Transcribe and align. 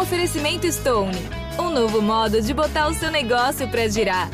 Oferecimento 0.00 0.70
Stone. 0.70 1.18
Um 1.58 1.70
novo 1.70 2.00
modo 2.00 2.40
de 2.40 2.54
botar 2.54 2.86
o 2.86 2.94
seu 2.94 3.10
negócio 3.10 3.68
para 3.68 3.88
girar. 3.88 4.30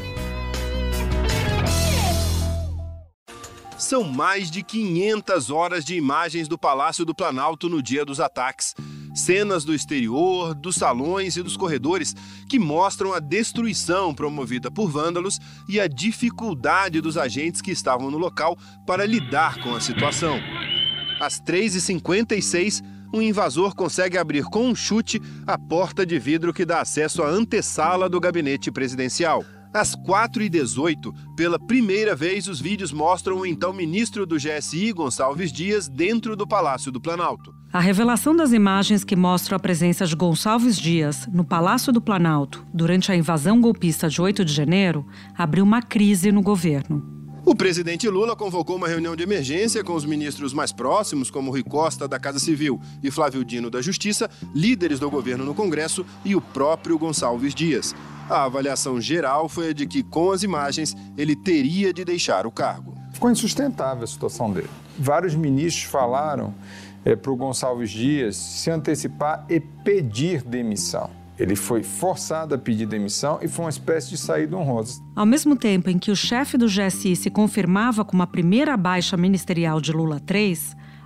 São 3.79 4.05
mais 4.05 4.51
de 4.51 4.63
500 4.63 5.51
horas 5.51 5.83
de 5.83 5.97
imagens 5.97 6.49
do 6.49 6.59
Palácio 6.59 7.03
do 7.07 7.15
Planalto 7.15 7.71
no 7.71 7.83
dia 7.83 8.05
dos 8.05 8.21
ataques. 8.21 8.75
Cenas 9.15 9.65
do 9.65 9.75
exterior, 9.75 10.55
dos 10.55 10.77
salões 10.77 11.39
e 11.39 11.43
dos 11.43 11.57
corredores 11.57 12.15
que 12.47 12.59
mostram 12.59 13.15
a 13.15 13.19
destruição 13.19 14.15
promovida 14.15 14.71
por 14.71 14.91
vândalos 14.91 15.39
e 15.67 15.81
a 15.81 15.89
dificuldade 15.89 17.01
dos 17.01 17.17
agentes 17.17 17.63
que 17.63 17.71
estavam 17.71 18.11
no 18.11 18.19
local 18.19 18.55
para 18.87 19.07
lidar 19.07 19.63
com 19.63 19.75
a 19.75 19.81
situação. 19.81 20.39
Às 21.19 21.41
3h56, 21.41 22.83
um 23.15 23.23
invasor 23.23 23.75
consegue 23.75 24.19
abrir 24.19 24.45
com 24.45 24.67
um 24.67 24.75
chute 24.75 25.23
a 25.47 25.57
porta 25.57 26.05
de 26.05 26.19
vidro 26.19 26.53
que 26.53 26.65
dá 26.65 26.81
acesso 26.81 27.23
à 27.23 27.29
antessala 27.29 28.09
do 28.09 28.19
gabinete 28.19 28.73
presidencial. 28.73 29.45
Às 29.73 29.97
4h18, 29.97 31.13
pela 31.37 31.59
primeira 31.59 32.15
vez, 32.15 32.47
os 32.47 32.61
vídeos 32.61 32.93
mostram 32.93 33.39
o 33.39 33.47
então 33.47 33.73
ministro 33.73 34.25
do 34.25 34.37
GSI, 34.37 34.93
Gonçalves 34.93 35.53
Dias, 35.53 35.89
dentro 35.89 36.37
do 36.37 36.47
Palácio 36.47 36.93
do 36.93 37.01
Planalto. 37.01 37.53
A 37.73 37.81
revelação 37.81 38.37
das 38.37 38.53
imagens 38.53 39.03
que 39.03 39.17
mostram 39.17 39.57
a 39.57 39.59
presença 39.59 40.07
de 40.07 40.15
Gonçalves 40.15 40.77
Dias 40.77 41.27
no 41.33 41.45
Palácio 41.45 41.93
do 41.93 42.01
Planalto 42.01 42.65
durante 42.73 43.11
a 43.11 43.17
invasão 43.17 43.61
golpista 43.61 44.09
de 44.09 44.23
8 44.23 44.45
de 44.45 44.53
janeiro 44.53 45.05
abriu 45.37 45.65
uma 45.65 45.83
crise 45.83 46.31
no 46.31 46.41
governo. 46.41 47.24
O 47.47 47.55
presidente 47.55 48.09
Lula 48.09 48.35
convocou 48.35 48.75
uma 48.75 48.89
reunião 48.89 49.15
de 49.15 49.23
emergência 49.23 49.85
com 49.85 49.93
os 49.93 50.07
ministros 50.07 50.55
mais 50.55 50.73
próximos, 50.73 51.31
como 51.31 51.51
Rui 51.51 51.63
Costa, 51.63 52.09
da 52.09 52.19
Casa 52.19 52.39
Civil, 52.39 52.81
e 53.03 53.11
Flávio 53.11 53.45
Dino, 53.45 53.69
da 53.69 53.83
Justiça, 53.83 54.31
líderes 54.55 54.99
do 54.99 55.11
governo 55.11 55.45
no 55.45 55.55
Congresso 55.55 56.07
e 56.25 56.35
o 56.35 56.41
próprio 56.41 56.99
Gonçalves 56.99 57.55
Dias. 57.55 57.95
A 58.31 58.45
avaliação 58.45 58.99
geral 58.99 59.47
foi 59.47 59.69
a 59.69 59.73
de 59.75 59.87
que, 59.87 60.03
com 60.03 60.33
as 60.33 60.43
imagens, 60.43 60.97
ele 61.19 61.37
teria 61.37 61.93
de 61.93 62.03
deixar 62.03 62.47
o 62.47 62.51
cargo. 62.51 62.95
Ficou 63.13 63.31
insustentável 63.31 64.05
a 64.05 64.07
situação 64.07 64.51
dele. 64.51 64.71
Vários 64.99 65.35
ministros 65.35 65.85
falaram 65.85 66.55
é, 67.05 67.15
para 67.15 67.31
o 67.31 67.37
Gonçalves 67.37 67.91
Dias 67.91 68.37
se 68.37 68.71
antecipar 68.71 69.45
e 69.51 69.61
pedir 69.61 70.43
demissão. 70.43 71.11
Ele 71.39 71.57
foi 71.57 71.83
forçado 71.83 72.55
a 72.55 72.59
pedir 72.59 72.87
demissão 72.87 73.39
e 73.43 73.49
foi 73.49 73.65
uma 73.65 73.71
espécie 73.71 74.11
de 74.11 74.17
saída 74.17 74.57
honrosa. 74.57 75.03
Ao 75.17 75.27
mesmo 75.27 75.57
tempo 75.57 75.91
em 75.91 75.99
que 75.99 76.11
o 76.11 76.17
chefe 76.17 76.57
do 76.57 76.67
GSI 76.67 77.17
se 77.17 77.31
confirmava 77.31 78.05
como 78.05 78.23
a 78.23 78.27
primeira 78.27 78.77
baixa 78.77 79.17
ministerial 79.17 79.81
de 79.81 79.93
Lula 79.93 80.21
III, 80.31 80.59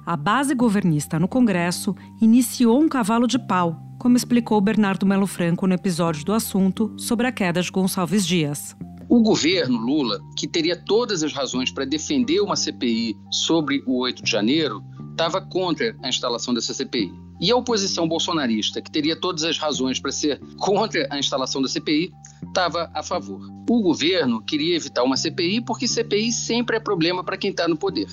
a 0.04 0.16
base 0.16 0.54
governista 0.54 1.18
no 1.18 1.28
Congresso 1.28 1.94
iniciou 2.20 2.80
um 2.80 2.88
cavalo 2.88 3.26
de 3.26 3.38
pau 3.38 3.88
como 3.98 4.16
explicou 4.16 4.60
Bernardo 4.60 5.04
Melo 5.04 5.26
Franco 5.26 5.66
no 5.66 5.74
episódio 5.74 6.24
do 6.24 6.32
assunto 6.32 6.94
sobre 6.96 7.26
a 7.26 7.32
queda 7.32 7.60
de 7.60 7.70
Gonçalves 7.70 8.24
Dias. 8.24 8.76
O 9.08 9.22
governo 9.22 9.78
Lula, 9.78 10.20
que 10.36 10.46
teria 10.46 10.76
todas 10.76 11.22
as 11.22 11.32
razões 11.32 11.72
para 11.72 11.84
defender 11.84 12.40
uma 12.40 12.54
CPI 12.54 13.16
sobre 13.30 13.82
o 13.86 13.98
8 14.00 14.22
de 14.22 14.30
janeiro, 14.30 14.82
estava 15.10 15.40
contra 15.40 15.96
a 16.02 16.08
instalação 16.08 16.54
dessa 16.54 16.72
CPI. 16.72 17.12
E 17.40 17.50
a 17.52 17.56
oposição 17.56 18.08
bolsonarista, 18.08 18.82
que 18.82 18.90
teria 18.90 19.14
todas 19.14 19.44
as 19.44 19.58
razões 19.58 20.00
para 20.00 20.10
ser 20.10 20.40
contra 20.58 21.06
a 21.10 21.18
instalação 21.18 21.62
da 21.62 21.68
CPI, 21.68 22.10
estava 22.46 22.90
a 22.92 23.02
favor. 23.02 23.40
O 23.68 23.82
governo 23.82 24.42
queria 24.42 24.74
evitar 24.74 25.02
uma 25.04 25.16
CPI 25.16 25.60
porque 25.60 25.86
CPI 25.86 26.32
sempre 26.32 26.76
é 26.76 26.80
problema 26.80 27.22
para 27.22 27.36
quem 27.36 27.50
está 27.50 27.68
no 27.68 27.76
poder. 27.76 28.08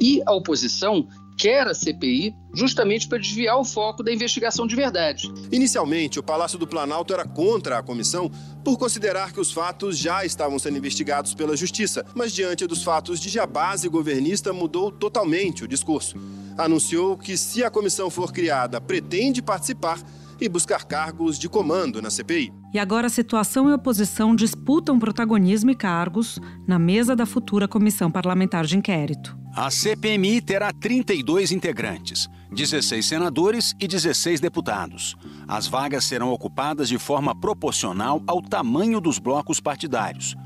E 0.00 0.20
a 0.26 0.32
oposição 0.32 1.06
quer 1.38 1.68
a 1.68 1.72
CPI 1.72 2.34
justamente 2.52 3.06
para 3.06 3.18
desviar 3.18 3.56
o 3.58 3.64
foco 3.64 4.02
da 4.02 4.12
investigação 4.12 4.66
de 4.66 4.74
verdade. 4.74 5.32
Inicialmente, 5.52 6.18
o 6.18 6.22
Palácio 6.22 6.58
do 6.58 6.66
Planalto 6.66 7.14
era 7.14 7.24
contra 7.24 7.78
a 7.78 7.82
comissão 7.82 8.28
por 8.64 8.76
considerar 8.76 9.32
que 9.32 9.40
os 9.40 9.52
fatos 9.52 9.96
já 9.96 10.24
estavam 10.24 10.58
sendo 10.58 10.76
investigados 10.76 11.34
pela 11.34 11.56
Justiça, 11.56 12.04
mas 12.12 12.32
diante 12.32 12.66
dos 12.66 12.82
fatos 12.82 13.20
de 13.20 13.38
base 13.46 13.88
governista 13.88 14.52
mudou 14.52 14.90
totalmente 14.90 15.62
o 15.62 15.68
discurso. 15.68 16.16
Anunciou 16.58 17.16
que 17.16 17.36
se 17.36 17.62
a 17.62 17.70
comissão 17.70 18.10
for 18.10 18.32
criada, 18.32 18.80
pretende 18.80 19.40
participar 19.40 20.00
e 20.40 20.48
buscar 20.48 20.84
cargos 20.84 21.38
de 21.38 21.48
comando 21.48 22.02
na 22.02 22.10
CPI. 22.10 22.52
E 22.74 22.78
agora 22.80 23.06
a 23.06 23.10
situação 23.10 23.68
e 23.68 23.72
a 23.72 23.76
oposição 23.76 24.34
disputam 24.34 24.98
protagonismo 24.98 25.70
e 25.70 25.76
cargos 25.76 26.40
na 26.66 26.78
mesa 26.78 27.14
da 27.14 27.24
futura 27.24 27.68
comissão 27.68 28.10
parlamentar 28.10 28.66
de 28.66 28.76
inquérito. 28.76 29.38
A 29.54 29.70
CPMI 29.70 30.40
terá 30.40 30.72
32 30.72 31.52
integrantes, 31.52 32.28
16 32.52 33.06
senadores 33.06 33.74
e 33.80 33.88
16 33.88 34.40
deputados. 34.40 35.16
As 35.46 35.66
vagas 35.66 36.04
serão 36.04 36.30
ocupadas 36.30 36.88
de 36.88 36.98
forma 36.98 37.38
proporcional 37.38 38.22
ao 38.26 38.42
tamanho 38.42 39.00
dos 39.00 39.18
blocos 39.18 39.60
partidários. 39.60 40.36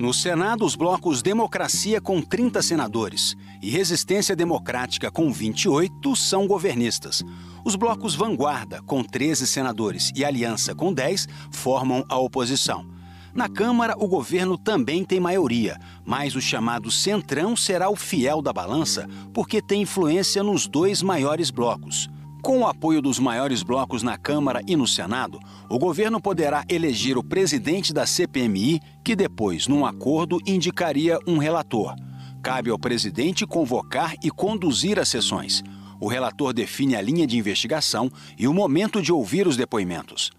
No 0.00 0.14
Senado, 0.14 0.64
os 0.64 0.74
blocos 0.74 1.20
Democracia, 1.20 2.00
com 2.00 2.22
30 2.22 2.62
senadores, 2.62 3.36
e 3.60 3.68
Resistência 3.68 4.34
Democrática, 4.34 5.10
com 5.10 5.30
28, 5.30 6.16
são 6.16 6.46
governistas. 6.46 7.22
Os 7.62 7.76
blocos 7.76 8.14
Vanguarda, 8.14 8.80
com 8.80 9.04
13 9.04 9.46
senadores, 9.46 10.10
e 10.16 10.24
Aliança, 10.24 10.74
com 10.74 10.90
10, 10.90 11.28
formam 11.50 12.02
a 12.08 12.18
oposição. 12.18 12.86
Na 13.34 13.46
Câmara, 13.46 13.94
o 13.98 14.08
governo 14.08 14.56
também 14.56 15.04
tem 15.04 15.20
maioria, 15.20 15.78
mas 16.02 16.34
o 16.34 16.40
chamado 16.40 16.90
Centrão 16.90 17.54
será 17.54 17.90
o 17.90 17.94
fiel 17.94 18.40
da 18.40 18.54
balança 18.54 19.06
porque 19.34 19.60
tem 19.60 19.82
influência 19.82 20.42
nos 20.42 20.66
dois 20.66 21.02
maiores 21.02 21.50
blocos. 21.50 22.08
Com 22.42 22.60
o 22.60 22.66
apoio 22.66 23.02
dos 23.02 23.18
maiores 23.18 23.62
blocos 23.62 24.02
na 24.02 24.16
Câmara 24.16 24.62
e 24.66 24.74
no 24.74 24.86
Senado, 24.86 25.38
o 25.68 25.78
governo 25.78 26.20
poderá 26.20 26.64
eleger 26.70 27.18
o 27.18 27.22
presidente 27.22 27.92
da 27.92 28.06
CPMI, 28.06 28.80
que 29.04 29.14
depois, 29.14 29.68
num 29.68 29.84
acordo, 29.84 30.38
indicaria 30.46 31.18
um 31.26 31.36
relator. 31.36 31.94
Cabe 32.42 32.70
ao 32.70 32.78
presidente 32.78 33.46
convocar 33.46 34.14
e 34.24 34.30
conduzir 34.30 34.98
as 34.98 35.10
sessões. 35.10 35.62
O 36.00 36.08
relator 36.08 36.54
define 36.54 36.96
a 36.96 37.02
linha 37.02 37.26
de 37.26 37.36
investigação 37.36 38.10
e 38.38 38.48
o 38.48 38.54
momento 38.54 39.02
de 39.02 39.12
ouvir 39.12 39.46
os 39.46 39.56
depoimentos. 39.56 40.30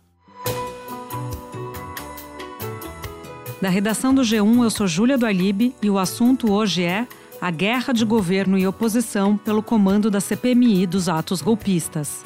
Da 3.61 3.69
redação 3.69 4.11
do 4.11 4.23
G1, 4.23 4.63
eu 4.63 4.71
sou 4.71 4.87
Júlia 4.87 5.19
do 5.19 5.25
Alibe 5.27 5.75
e 5.83 5.87
o 5.87 5.99
assunto 5.99 6.51
hoje 6.51 6.81
é 6.81 7.07
a 7.41 7.49
guerra 7.49 7.91
de 7.91 8.05
governo 8.05 8.55
e 8.55 8.67
oposição 8.67 9.35
pelo 9.35 9.63
comando 9.63 10.11
da 10.11 10.21
CPMI 10.21 10.85
dos 10.85 11.09
atos 11.09 11.41
golpistas. 11.41 12.23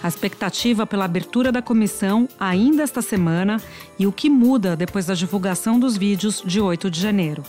A 0.00 0.06
expectativa 0.06 0.86
pela 0.86 1.04
abertura 1.04 1.50
da 1.50 1.60
comissão 1.60 2.28
ainda 2.38 2.84
esta 2.84 3.02
semana 3.02 3.60
e 3.98 4.06
o 4.06 4.12
que 4.12 4.30
muda 4.30 4.76
depois 4.76 5.06
da 5.06 5.14
divulgação 5.14 5.80
dos 5.80 5.96
vídeos 5.96 6.40
de 6.46 6.60
8 6.60 6.88
de 6.88 7.00
janeiro. 7.00 7.42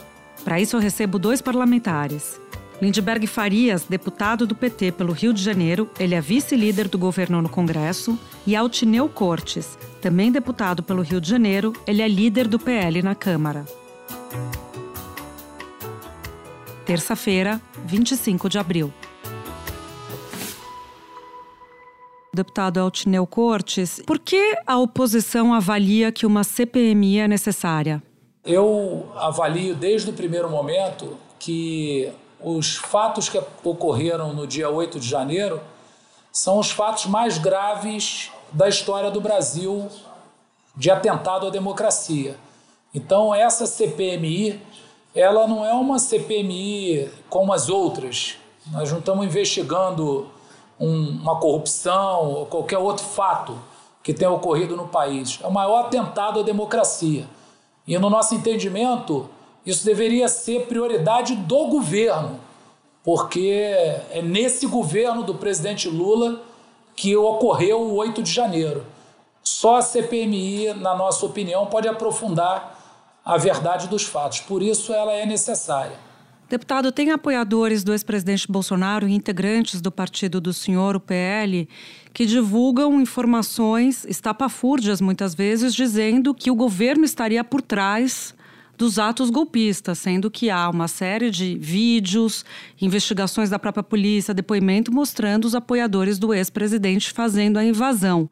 Para 0.44 0.60
isso, 0.60 0.76
eu 0.76 0.80
recebo 0.80 1.20
dois 1.20 1.40
parlamentares. 1.40 2.42
Lindbergh 2.82 3.28
Farias, 3.28 3.86
deputado 3.88 4.48
do 4.48 4.56
PT 4.56 4.92
pelo 4.94 5.14
Rio 5.14 5.34
de 5.34 5.42
Janeiro, 5.42 5.90
ele 6.00 6.16
é 6.16 6.22
vice-líder 6.22 6.88
do 6.88 6.98
governo 6.98 7.42
no 7.42 7.48
Congresso, 7.48 8.20
e 8.46 8.56
Altineu 8.56 9.08
Cortes, 9.08 9.78
também 10.02 10.32
deputado 10.32 10.84
pelo 10.84 11.02
Rio 11.02 11.22
de 11.22 11.30
Janeiro, 11.30 11.74
ele 11.88 12.02
é 12.02 12.08
líder 12.08 12.48
do 12.48 12.60
PL 12.60 13.02
na 13.02 13.16
Câmara. 13.16 13.66
Terça-feira, 16.94 17.60
25 17.86 18.48
de 18.48 18.60
abril. 18.60 18.94
Deputado 22.32 22.80
Altineu 22.80 23.26
Cortes, 23.26 24.00
por 24.06 24.20
que 24.20 24.60
a 24.68 24.78
oposição 24.78 25.56
avalia 25.56 26.12
que 26.12 26.24
uma 26.24 26.44
CPMI 26.44 27.22
é 27.22 27.28
necessária? 27.28 28.04
Eu 28.46 29.12
avalio 29.16 29.74
desde 29.74 30.12
o 30.12 30.14
primeiro 30.14 30.48
momento 30.52 31.18
que 31.40 32.12
os 32.40 32.76
fatos 32.76 33.28
que 33.28 33.42
ocorreram 33.64 34.32
no 34.32 34.46
dia 34.46 34.70
8 34.70 35.00
de 35.00 35.10
janeiro 35.10 35.60
são 36.32 36.60
os 36.60 36.70
fatos 36.70 37.08
mais 37.08 37.40
graves 37.40 38.30
da 38.52 38.70
história 38.70 39.10
do 39.10 39.20
Brasil 39.20 39.90
de 40.78 40.92
atentado 40.92 41.48
à 41.48 41.50
democracia. 41.50 42.38
Então, 42.94 43.34
essa 43.34 43.66
CPMI, 43.66 44.62
ela 45.16 45.48
não 45.48 45.66
é 45.66 45.74
uma 45.74 46.00
CPMI 46.00 47.10
como 47.30 47.54
as 47.54 47.70
outras. 47.70 48.36
Nós 48.72 48.92
não 48.92 49.00
estamos 49.00 49.26
investigando 49.26 50.28
um, 50.80 51.20
uma 51.22 51.40
corrupção 51.40 52.32
ou 52.32 52.46
qualquer 52.46 52.78
outro 52.78 53.06
fato 53.06 53.58
que 54.02 54.14
tenha 54.14 54.32
ocorrido 54.32 54.76
no 54.76 54.88
país. 54.88 55.40
É 55.42 55.48
o 55.48 55.52
maior 55.52 55.86
atentado 55.86 56.40
à 56.40 56.44
democracia. 56.44 57.28
E, 57.88 57.98
no 57.98 58.10
nosso 58.10 58.34
entendimento, 58.34 59.30
isso 59.66 59.86
deveria 59.86 60.28
ser 60.28 60.66
prioridade 60.66 61.36
do 61.36 61.68
governo, 61.68 62.40
porque 63.04 63.74
é 64.12 64.22
nesse 64.22 64.66
governo 64.68 65.24
do 65.24 65.36
presidente 65.36 65.90
Lula 65.90 66.42
que 66.96 67.16
ocorreu 67.16 67.82
o 67.82 67.96
8 67.96 68.24
de 68.24 68.32
janeiro. 68.32 68.86
Só 69.44 69.78
a 69.78 69.82
CPMI, 69.82 70.74
na 70.76 70.96
nossa 70.96 71.26
opinião, 71.26 71.66
pode 71.66 71.88
aprofundar 71.88 72.83
a 73.24 73.38
verdade 73.38 73.88
dos 73.88 74.04
fatos. 74.04 74.40
Por 74.42 74.62
isso, 74.62 74.94
ela 74.94 75.14
é 75.14 75.26
necessária. 75.26 75.98
Deputado, 76.50 76.92
tem 76.92 77.10
apoiadores 77.10 77.84
do 77.84 77.94
ex-presidente 77.94 78.52
Bolsonaro 78.52 79.08
e 79.08 79.14
integrantes 79.14 79.82
do 79.82 79.92
partido 79.92 80.40
do 80.40 80.54
senhor, 80.54 80.96
o 80.96 81.00
PL, 81.00 81.68
que 82.14 82.26
divulgam 82.26 83.02
informações 83.02 84.06
estapafúrdias, 84.06 85.02
muitas 85.02 85.34
vezes, 85.34 85.74
dizendo 85.74 86.34
que 86.34 86.52
o 86.52 86.56
governo 86.56 87.06
estaria 87.06 87.44
por 87.44 87.62
trás 87.62 88.36
dos 88.78 89.00
atos 89.00 89.30
golpistas, 89.30 89.98
sendo 90.00 90.30
que 90.30 90.50
há 90.50 90.70
uma 90.70 90.88
série 90.88 91.32
de 91.32 91.58
vídeos, 91.58 92.44
investigações 92.80 93.50
da 93.50 93.58
própria 93.58 93.84
polícia, 93.84 94.34
depoimento 94.34 94.92
mostrando 94.92 95.46
os 95.46 95.56
apoiadores 95.56 96.20
do 96.20 96.34
ex-presidente 96.34 97.12
fazendo 97.12 97.58
a 97.58 97.64
invasão. 97.64 98.30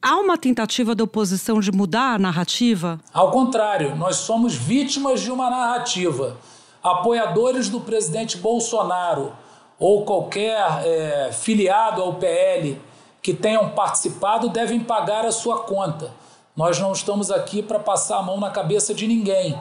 Há 0.00 0.16
uma 0.16 0.38
tentativa 0.38 0.94
da 0.94 1.02
oposição 1.02 1.58
de 1.58 1.72
mudar 1.72 2.14
a 2.14 2.18
narrativa? 2.18 3.00
Ao 3.12 3.32
contrário, 3.32 3.96
nós 3.96 4.16
somos 4.16 4.54
vítimas 4.54 5.20
de 5.20 5.30
uma 5.32 5.50
narrativa. 5.50 6.36
Apoiadores 6.80 7.68
do 7.68 7.80
presidente 7.80 8.36
Bolsonaro 8.36 9.32
ou 9.76 10.04
qualquer 10.04 10.56
é, 10.84 11.30
filiado 11.32 12.00
ao 12.00 12.14
PL 12.14 12.80
que 13.20 13.34
tenham 13.34 13.70
participado 13.70 14.48
devem 14.48 14.78
pagar 14.78 15.26
a 15.26 15.32
sua 15.32 15.64
conta. 15.64 16.12
Nós 16.56 16.78
não 16.78 16.92
estamos 16.92 17.28
aqui 17.28 17.60
para 17.60 17.80
passar 17.80 18.18
a 18.18 18.22
mão 18.22 18.38
na 18.38 18.50
cabeça 18.50 18.94
de 18.94 19.04
ninguém. 19.04 19.58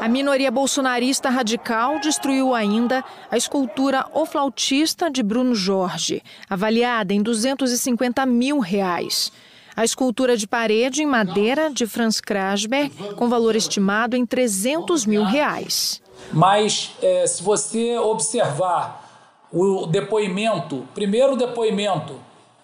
A 0.00 0.06
minoria 0.08 0.50
bolsonarista 0.50 1.28
radical 1.28 1.98
destruiu 1.98 2.54
ainda 2.54 3.04
a 3.28 3.36
escultura 3.36 4.06
O 4.12 4.26
Flautista 4.26 5.10
de 5.10 5.22
Bruno 5.24 5.54
Jorge, 5.56 6.22
avaliada 6.48 7.12
em 7.12 7.20
250 7.20 8.24
mil 8.26 8.60
reais. 8.60 9.32
A 9.76 9.84
escultura 9.84 10.38
de 10.38 10.48
parede 10.48 11.02
em 11.02 11.06
madeira 11.06 11.70
de 11.70 11.86
Franz 11.86 12.18
Krasberg, 12.18 12.90
com 13.14 13.28
valor 13.28 13.54
estimado 13.54 14.16
em 14.16 14.24
300 14.24 15.04
mil 15.04 15.22
reais. 15.22 16.00
Mas 16.32 16.92
é, 17.02 17.26
se 17.26 17.42
você 17.42 17.98
observar 17.98 19.04
o 19.52 19.86
depoimento, 19.86 20.88
primeiro 20.94 21.36
depoimento 21.36 22.14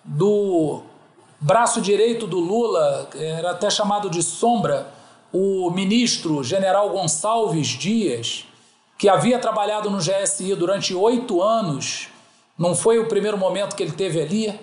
do 0.02 0.80
braço 1.38 1.82
direito 1.82 2.26
do 2.26 2.38
Lula, 2.38 3.10
era 3.14 3.50
até 3.50 3.68
chamado 3.68 4.08
de 4.08 4.22
sombra, 4.22 4.90
o 5.30 5.70
ministro 5.70 6.42
general 6.42 6.88
Gonçalves 6.88 7.68
Dias, 7.68 8.46
que 8.96 9.10
havia 9.10 9.38
trabalhado 9.38 9.90
no 9.90 9.98
GSI 9.98 10.54
durante 10.54 10.94
oito 10.94 11.42
anos, 11.42 12.08
não 12.56 12.74
foi 12.74 12.98
o 12.98 13.06
primeiro 13.06 13.36
momento 13.36 13.76
que 13.76 13.82
ele 13.82 13.92
teve 13.92 14.18
ali, 14.18 14.60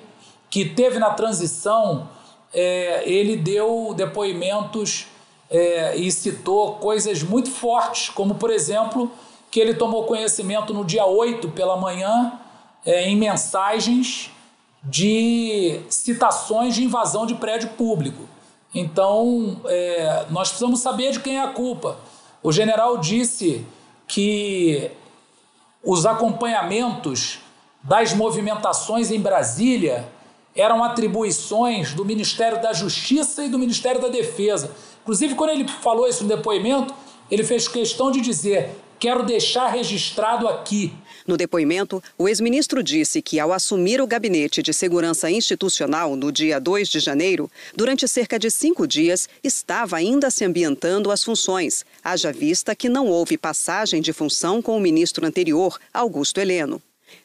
que 0.49 0.65
teve 0.65 0.97
na 0.97 1.11
transição 1.11 2.09
é, 2.53 3.03
ele 3.09 3.35
deu 3.35 3.93
depoimentos 3.95 5.07
é, 5.49 5.95
e 5.95 6.11
citou 6.11 6.75
coisas 6.75 7.23
muito 7.23 7.49
fortes, 7.49 8.09
como, 8.09 8.35
por 8.35 8.51
exemplo, 8.51 9.11
que 9.51 9.59
ele 9.59 9.73
tomou 9.73 10.03
conhecimento 10.03 10.73
no 10.73 10.85
dia 10.85 11.05
8 11.05 11.49
pela 11.49 11.75
manhã, 11.75 12.39
é, 12.85 13.07
em 13.07 13.15
mensagens 13.15 14.31
de 14.83 15.81
citações 15.89 16.75
de 16.75 16.83
invasão 16.83 17.25
de 17.25 17.35
prédio 17.35 17.69
público. 17.69 18.23
Então, 18.73 19.59
é, 19.65 20.25
nós 20.29 20.49
precisamos 20.49 20.79
saber 20.79 21.11
de 21.11 21.19
quem 21.19 21.37
é 21.37 21.43
a 21.43 21.47
culpa. 21.47 21.97
O 22.41 22.51
general 22.51 22.97
disse 22.97 23.65
que 24.07 24.91
os 25.83 26.05
acompanhamentos 26.05 27.39
das 27.83 28.13
movimentações 28.13 29.11
em 29.11 29.19
Brasília 29.19 30.07
eram 30.59 30.83
atribuições 30.83 31.93
do 31.93 32.03
Ministério 32.03 32.61
da 32.61 32.73
Justiça 32.73 33.45
e 33.45 33.49
do 33.49 33.57
Ministério 33.57 34.01
da 34.01 34.09
Defesa. 34.09 34.71
Inclusive, 35.01 35.35
quando 35.35 35.51
ele 35.51 35.67
falou 35.67 36.07
isso 36.07 36.23
no 36.23 36.29
depoimento, 36.29 36.93
ele 37.31 37.43
fez 37.43 37.67
questão 37.67 38.11
de 38.11 38.19
dizer: 38.19 38.69
quero 38.99 39.23
deixar 39.23 39.67
registrado 39.69 40.47
aqui. 40.47 40.93
No 41.25 41.37
depoimento, 41.37 42.03
o 42.17 42.27
ex-ministro 42.27 42.83
disse 42.83 43.21
que, 43.21 43.39
ao 43.39 43.53
assumir 43.53 44.01
o 44.01 44.07
gabinete 44.07 44.61
de 44.61 44.73
segurança 44.73 45.29
institucional 45.31 46.15
no 46.15 46.31
dia 46.31 46.59
2 46.59 46.89
de 46.89 46.99
janeiro, 46.99 47.49
durante 47.75 48.07
cerca 48.07 48.37
de 48.37 48.51
cinco 48.51 48.85
dias, 48.87 49.29
estava 49.43 49.95
ainda 49.95 50.29
se 50.29 50.43
ambientando 50.43 51.11
as 51.11 51.23
funções, 51.23 51.85
haja 52.03 52.33
vista 52.33 52.75
que 52.75 52.89
não 52.89 53.07
houve 53.07 53.37
passagem 53.37 54.01
de 54.01 54.11
função 54.11 54.61
com 54.61 54.75
o 54.75 54.81
ministro 54.81 55.25
anterior, 55.25 55.79
Augusto 55.93 56.39
Heleno. 56.39 56.81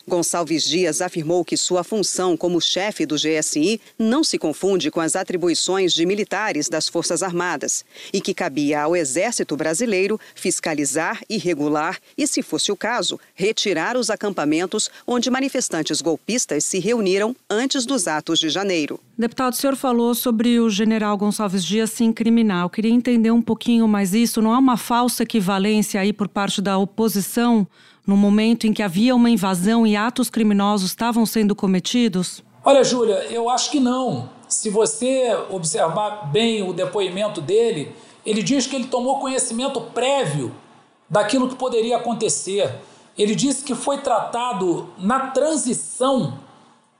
Gonçalves 0.06 0.64
Dias 0.64 1.00
afirmou 1.00 1.44
que 1.44 1.56
sua 1.56 1.82
função 1.82 2.36
como 2.36 2.60
chefe 2.60 3.06
do 3.06 3.16
GSI 3.16 3.80
não 3.98 4.22
se 4.22 4.38
confunde 4.38 4.90
com 4.90 5.00
as 5.00 5.16
atribuições 5.16 5.92
de 5.92 6.04
militares 6.04 6.68
das 6.68 6.88
Forças 6.88 7.22
Armadas 7.22 7.84
e 8.12 8.20
que 8.20 8.34
cabia 8.34 8.82
ao 8.82 8.94
Exército 8.94 9.56
Brasileiro 9.56 10.20
fiscalizar 10.34 11.22
e 11.28 11.38
regular 11.38 11.98
e, 12.16 12.26
se 12.26 12.42
fosse 12.42 12.70
o 12.70 12.76
caso, 12.76 13.18
retirar 13.34 13.96
os 13.96 14.10
acampamentos 14.10 14.90
onde 15.06 15.30
manifestantes 15.30 16.02
golpistas 16.02 16.64
se 16.64 16.78
reuniram 16.78 17.34
antes 17.48 17.86
dos 17.86 18.06
atos 18.06 18.38
de 18.38 18.50
janeiro. 18.50 19.00
Deputado, 19.16 19.52
o 19.52 19.56
senhor 19.56 19.76
falou 19.76 20.14
sobre 20.14 20.58
o 20.58 20.68
general 20.68 21.16
Gonçalves 21.16 21.64
Dias 21.64 21.90
se 21.90 22.04
incriminar. 22.04 22.64
Eu 22.64 22.70
queria 22.70 22.90
entender 22.90 23.30
um 23.30 23.42
pouquinho 23.42 23.86
mais 23.88 24.12
isso. 24.12 24.42
Não 24.42 24.52
há 24.52 24.58
uma 24.58 24.76
falsa 24.76 25.22
equivalência 25.22 26.00
aí 26.00 26.12
por 26.12 26.28
parte 26.28 26.60
da 26.60 26.76
oposição 26.76 27.66
no 28.06 28.16
momento 28.16 28.66
em 28.66 28.72
que 28.72 28.82
havia 28.82 29.14
uma 29.14 29.30
invasão 29.30 29.86
e 29.86 29.96
atos 29.96 30.28
criminosos 30.28 30.90
estavam 30.90 31.24
sendo 31.24 31.54
cometidos? 31.54 32.42
Olha, 32.64 32.84
Júlia, 32.84 33.26
eu 33.30 33.48
acho 33.48 33.70
que 33.70 33.80
não. 33.80 34.28
Se 34.48 34.70
você 34.70 35.36
observar 35.50 36.30
bem 36.30 36.68
o 36.68 36.72
depoimento 36.72 37.40
dele, 37.40 37.94
ele 38.24 38.42
diz 38.42 38.66
que 38.66 38.76
ele 38.76 38.86
tomou 38.86 39.18
conhecimento 39.18 39.80
prévio 39.80 40.54
daquilo 41.08 41.48
que 41.48 41.56
poderia 41.56 41.96
acontecer. 41.96 42.74
Ele 43.16 43.34
disse 43.34 43.64
que 43.64 43.74
foi 43.74 43.98
tratado 43.98 44.88
na 44.98 45.28
transição, 45.28 46.38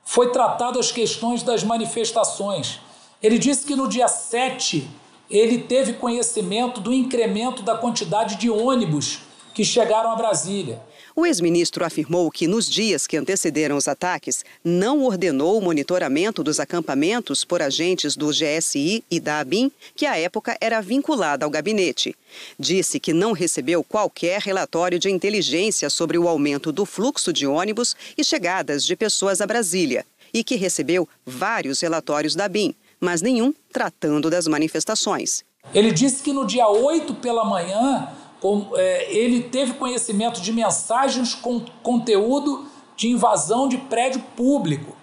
foi 0.03 0.31
tratado 0.31 0.79
as 0.79 0.91
questões 0.91 1.43
das 1.43 1.63
manifestações. 1.63 2.79
Ele 3.21 3.37
disse 3.39 3.65
que 3.65 3.75
no 3.75 3.87
dia 3.87 4.07
7 4.07 4.87
ele 5.29 5.59
teve 5.59 5.93
conhecimento 5.93 6.79
do 6.79 6.93
incremento 6.93 7.63
da 7.63 7.75
quantidade 7.75 8.35
de 8.35 8.49
ônibus 8.49 9.19
que 9.53 9.65
chegaram 9.65 10.11
a 10.11 10.15
Brasília. 10.15 10.81
O 11.17 11.25
ex-ministro 11.25 11.85
afirmou 11.85 12.29
que, 12.29 12.45
nos 12.45 12.69
dias 12.69 13.07
que 13.07 13.15
antecederam 13.15 13.77
os 13.77 13.87
ataques, 13.87 14.43
não 14.61 15.05
ordenou 15.05 15.57
o 15.57 15.61
monitoramento 15.61 16.43
dos 16.43 16.59
acampamentos 16.59 17.45
por 17.45 17.61
agentes 17.61 18.17
do 18.17 18.31
GSI 18.31 19.01
e 19.09 19.17
da 19.17 19.39
ABIN, 19.39 19.71
que 19.95 20.05
à 20.05 20.17
época 20.17 20.57
era 20.59 20.81
vinculada 20.81 21.45
ao 21.45 21.49
gabinete. 21.49 22.13
Disse 22.59 22.99
que 22.99 23.13
não 23.13 23.31
recebeu 23.31 23.81
qualquer 23.81 24.41
relatório 24.41 24.99
de 24.99 25.09
inteligência 25.09 25.89
sobre 25.89 26.17
o 26.17 26.27
aumento 26.27 26.69
do 26.69 26.85
fluxo 26.85 27.31
de 27.31 27.47
ônibus 27.47 27.95
e 28.17 28.23
chegadas 28.23 28.83
de 28.83 28.93
pessoas 28.93 29.39
a 29.39 29.47
Brasília, 29.47 30.05
e 30.33 30.43
que 30.43 30.57
recebeu 30.57 31.07
vários 31.25 31.79
relatórios 31.79 32.35
da 32.35 32.43
ABIN, 32.43 32.75
mas 32.99 33.21
nenhum 33.21 33.53
tratando 33.71 34.29
das 34.29 34.47
manifestações. 34.47 35.45
Ele 35.73 35.93
disse 35.93 36.21
que 36.21 36.33
no 36.33 36.45
dia 36.45 36.67
8 36.67 37.15
pela 37.15 37.45
manhã 37.45 38.09
com, 38.45 38.67
é, 38.75 39.11
ele 39.11 39.41
teve 39.41 39.73
conhecimento 39.73 40.39
de 40.39 40.53
mensagens 40.53 41.33
com 41.33 41.65
conteúdo 41.81 42.67
de 42.95 43.09
invasão 43.09 43.67
de 43.67 43.75
prédio 43.75 44.23
público. 44.37 44.95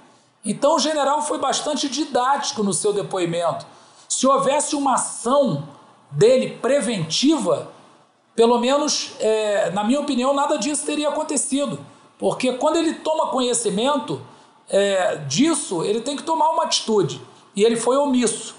Então 0.44 0.76
o 0.76 0.78
general 0.78 1.22
foi 1.22 1.38
bastante 1.38 1.88
didático 1.88 2.62
no 2.62 2.72
seu 2.72 2.92
depoimento. 2.92 3.66
Se 4.08 4.28
houvesse 4.28 4.76
uma 4.76 4.94
ação 4.94 5.68
dele 6.08 6.56
preventiva, 6.62 7.72
pelo 8.36 8.60
menos, 8.60 9.10
é, 9.18 9.70
na 9.70 9.82
minha 9.82 9.98
opinião, 9.98 10.32
nada 10.32 10.56
disso 10.56 10.86
teria 10.86 11.08
acontecido. 11.08 11.84
Porque 12.20 12.52
quando 12.52 12.76
ele 12.76 12.94
toma 12.94 13.26
conhecimento 13.26 14.22
é, 14.68 15.16
disso, 15.16 15.82
ele 15.82 16.00
tem 16.00 16.16
que 16.16 16.22
tomar 16.22 16.50
uma 16.50 16.62
atitude. 16.62 17.20
E 17.56 17.64
ele 17.64 17.74
foi 17.74 17.96
omisso. 17.96 18.54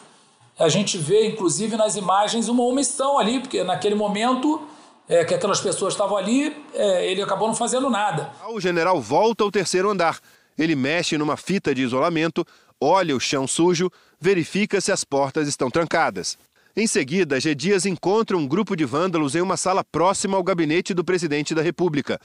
A 0.59 0.67
gente 0.67 0.97
vê, 0.97 1.25
inclusive, 1.25 1.77
nas 1.77 1.95
imagens 1.95 2.49
uma 2.49 2.63
omissão 2.63 3.17
ali, 3.17 3.39
porque 3.39 3.63
naquele 3.63 3.95
momento 3.95 4.61
é, 5.07 5.25
que 5.25 5.33
aquelas 5.33 5.59
pessoas 5.59 5.93
estavam 5.93 6.17
ali, 6.17 6.55
é, 6.73 7.11
ele 7.11 7.21
acabou 7.21 7.47
não 7.47 7.55
fazendo 7.55 7.89
nada. 7.89 8.31
O 8.49 8.59
general 8.59 9.01
volta 9.01 9.43
ao 9.43 9.51
terceiro 9.51 9.89
andar. 9.89 10.19
Ele 10.57 10.75
mexe 10.75 11.17
numa 11.17 11.35
fita 11.35 11.73
de 11.73 11.81
isolamento, 11.81 12.45
olha 12.79 13.15
o 13.15 13.19
chão 13.19 13.47
sujo, 13.47 13.91
verifica 14.19 14.79
se 14.79 14.91
as 14.91 15.03
portas 15.03 15.47
estão 15.47 15.69
trancadas. 15.69 16.37
Em 16.75 16.87
seguida, 16.87 17.39
G. 17.39 17.53
Dias 17.53 17.85
encontra 17.85 18.35
um 18.35 18.47
grupo 18.47 18.75
de 18.75 18.83
vândalos 18.83 19.35
em 19.35 19.41
uma 19.41 19.57
sala 19.57 19.83
próxima 19.83 20.37
ao 20.37 20.43
gabinete 20.43 20.93
do 20.93 21.03
presidente 21.03 21.53
da 21.53 21.61
República. 21.61 22.19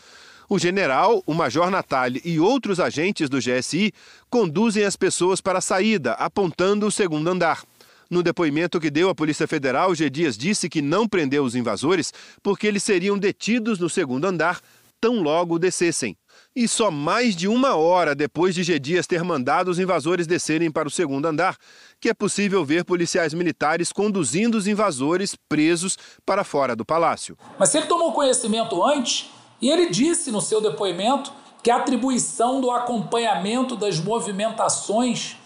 O 0.49 0.59
general, 0.59 1.23
o 1.27 1.35
major 1.35 1.71
Natali 1.71 2.23
e 2.25 2.41
outros 2.41 2.81
agentes 2.81 3.29
do 3.29 3.39
GSI 3.39 3.93
conduzem 4.31 4.85
as 4.85 4.97
pessoas 4.97 5.43
para 5.43 5.59
a 5.59 5.63
saída, 5.63 6.13
apontando 6.13 6.87
o 6.87 6.91
segundo 6.91 7.29
andar. 7.29 7.63
No 8.11 8.23
depoimento 8.23 8.81
que 8.81 8.91
deu 8.91 9.11
à 9.11 9.15
Polícia 9.15 9.47
Federal, 9.47 9.95
G. 9.95 10.09
Dias 10.09 10.37
disse 10.37 10.69
que 10.69 10.81
não 10.81 11.07
prendeu 11.07 11.45
os 11.45 11.55
invasores 11.55 12.13
porque 12.43 12.67
eles 12.67 12.83
seriam 12.83 13.19
detidos 13.19 13.79
no 13.79 13.91
segundo 13.91 14.25
andar 14.25 14.61
tão 15.01 15.23
logo 15.23 15.59
descessem. 15.59 16.17
E 16.57 16.67
só 16.67 16.91
mais 16.91 17.37
de 17.37 17.47
uma 17.47 17.77
hora 17.77 18.15
depois 18.15 18.55
de 18.55 18.63
G. 18.63 18.79
Dias 18.79 19.07
ter 19.07 19.23
mandado 19.23 19.71
os 19.71 19.79
invasores 19.79 20.27
descerem 20.27 20.71
para 20.71 20.89
o 20.89 20.91
segundo 20.91 21.27
andar, 21.27 21.57
que 22.01 22.09
é 22.09 22.15
possível 22.15 22.65
ver 22.65 22.85
policiais 22.85 23.35
militares 23.35 23.93
conduzindo 23.93 24.57
os 24.57 24.67
invasores 24.67 25.37
presos 25.49 25.97
para 26.25 26.43
fora 26.43 26.75
do 26.75 26.85
palácio. 26.85 27.37
Mas 27.59 27.75
ele 27.75 27.87
tomou 27.87 28.13
conhecimento 28.13 28.83
antes, 28.85 29.31
E 29.61 29.69
ele 29.69 29.91
disse 29.91 30.31
no 30.31 30.41
seu 30.41 30.61
depoimento 30.61 31.33
que 31.65 31.71
a 31.71 31.77
atribuição 31.77 32.61
do 32.61 32.71
acompanhamento 32.71 33.77
das 33.77 33.99
movimentações 33.99 35.37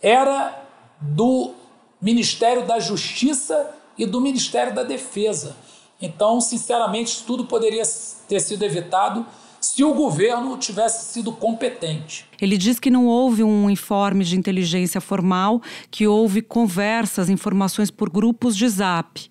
era 0.00 0.56
do 1.00 1.54
Ministério 2.00 2.66
da 2.66 2.78
Justiça 2.80 3.70
e 3.98 4.06
do 4.06 4.20
Ministério 4.20 4.74
da 4.74 4.82
Defesa. 4.82 5.56
Então, 6.00 6.40
sinceramente, 6.40 7.24
tudo 7.26 7.44
poderia 7.44 7.82
ter 8.26 8.40
sido 8.40 8.64
evitado 8.64 9.26
se 9.60 9.84
o 9.84 9.92
governo 9.92 10.56
tivesse 10.56 11.12
sido 11.12 11.30
competente. 11.32 12.24
Ele 12.40 12.56
diz 12.56 12.80
que 12.80 12.90
não 12.90 13.06
houve 13.06 13.44
um 13.44 13.68
informe 13.68 14.24
de 14.24 14.38
inteligência 14.38 15.02
formal, 15.02 15.60
que 15.90 16.06
houve 16.06 16.40
conversas, 16.40 17.28
informações 17.28 17.90
por 17.90 18.08
grupos 18.08 18.56
de 18.56 18.66
zap. 18.66 19.28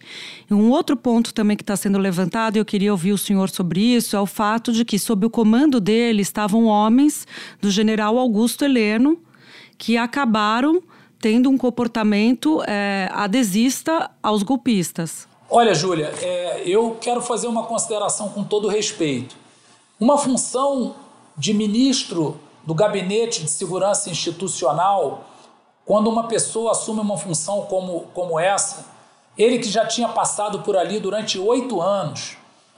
Um 0.51 0.69
outro 0.69 0.95
ponto 0.95 1.33
também 1.33 1.57
que 1.57 1.63
está 1.63 1.75
sendo 1.75 1.97
levantado, 1.97 2.55
e 2.55 2.59
eu 2.59 2.65
queria 2.65 2.91
ouvir 2.91 3.11
o 3.11 3.17
senhor 3.17 3.49
sobre 3.49 3.81
isso, 3.81 4.15
é 4.15 4.21
o 4.21 4.27
fato 4.27 4.71
de 4.71 4.85
que, 4.85 4.99
sob 4.99 5.25
o 5.25 5.29
comando 5.31 5.79
dele, 5.79 6.21
estavam 6.21 6.65
homens 6.65 7.25
do 7.59 7.71
general 7.71 8.19
Augusto 8.19 8.63
Heleno, 8.63 9.17
que 9.79 9.97
acabaram 9.97 10.83
tendo 11.21 11.49
um 11.49 11.57
comportamento 11.57 12.63
é, 12.67 13.09
adesista 13.11 14.09
aos 14.23 14.43
golpistas. 14.43 15.27
Olha, 15.49 15.73
Júlia, 15.73 16.13
é, 16.21 16.63
eu 16.65 16.97
quero 17.01 17.21
fazer 17.21 17.47
uma 17.47 17.63
consideração 17.63 18.29
com 18.29 18.43
todo 18.43 18.67
respeito. 18.67 19.35
Uma 19.99 20.17
função 20.17 20.95
de 21.35 21.53
ministro 21.53 22.39
do 22.65 22.73
Gabinete 22.73 23.43
de 23.43 23.49
Segurança 23.49 24.09
Institucional, 24.09 25.25
quando 25.85 26.09
uma 26.09 26.27
pessoa 26.27 26.71
assume 26.71 26.99
uma 26.99 27.17
função 27.17 27.61
como, 27.63 28.01
como 28.13 28.39
essa, 28.39 28.85
ele 29.37 29.57
que 29.57 29.69
já 29.69 29.85
tinha 29.85 30.07
passado 30.07 30.59
por 30.59 30.77
ali 30.77 30.99
durante 30.99 31.39
oito 31.39 31.81
anos, 31.81 32.37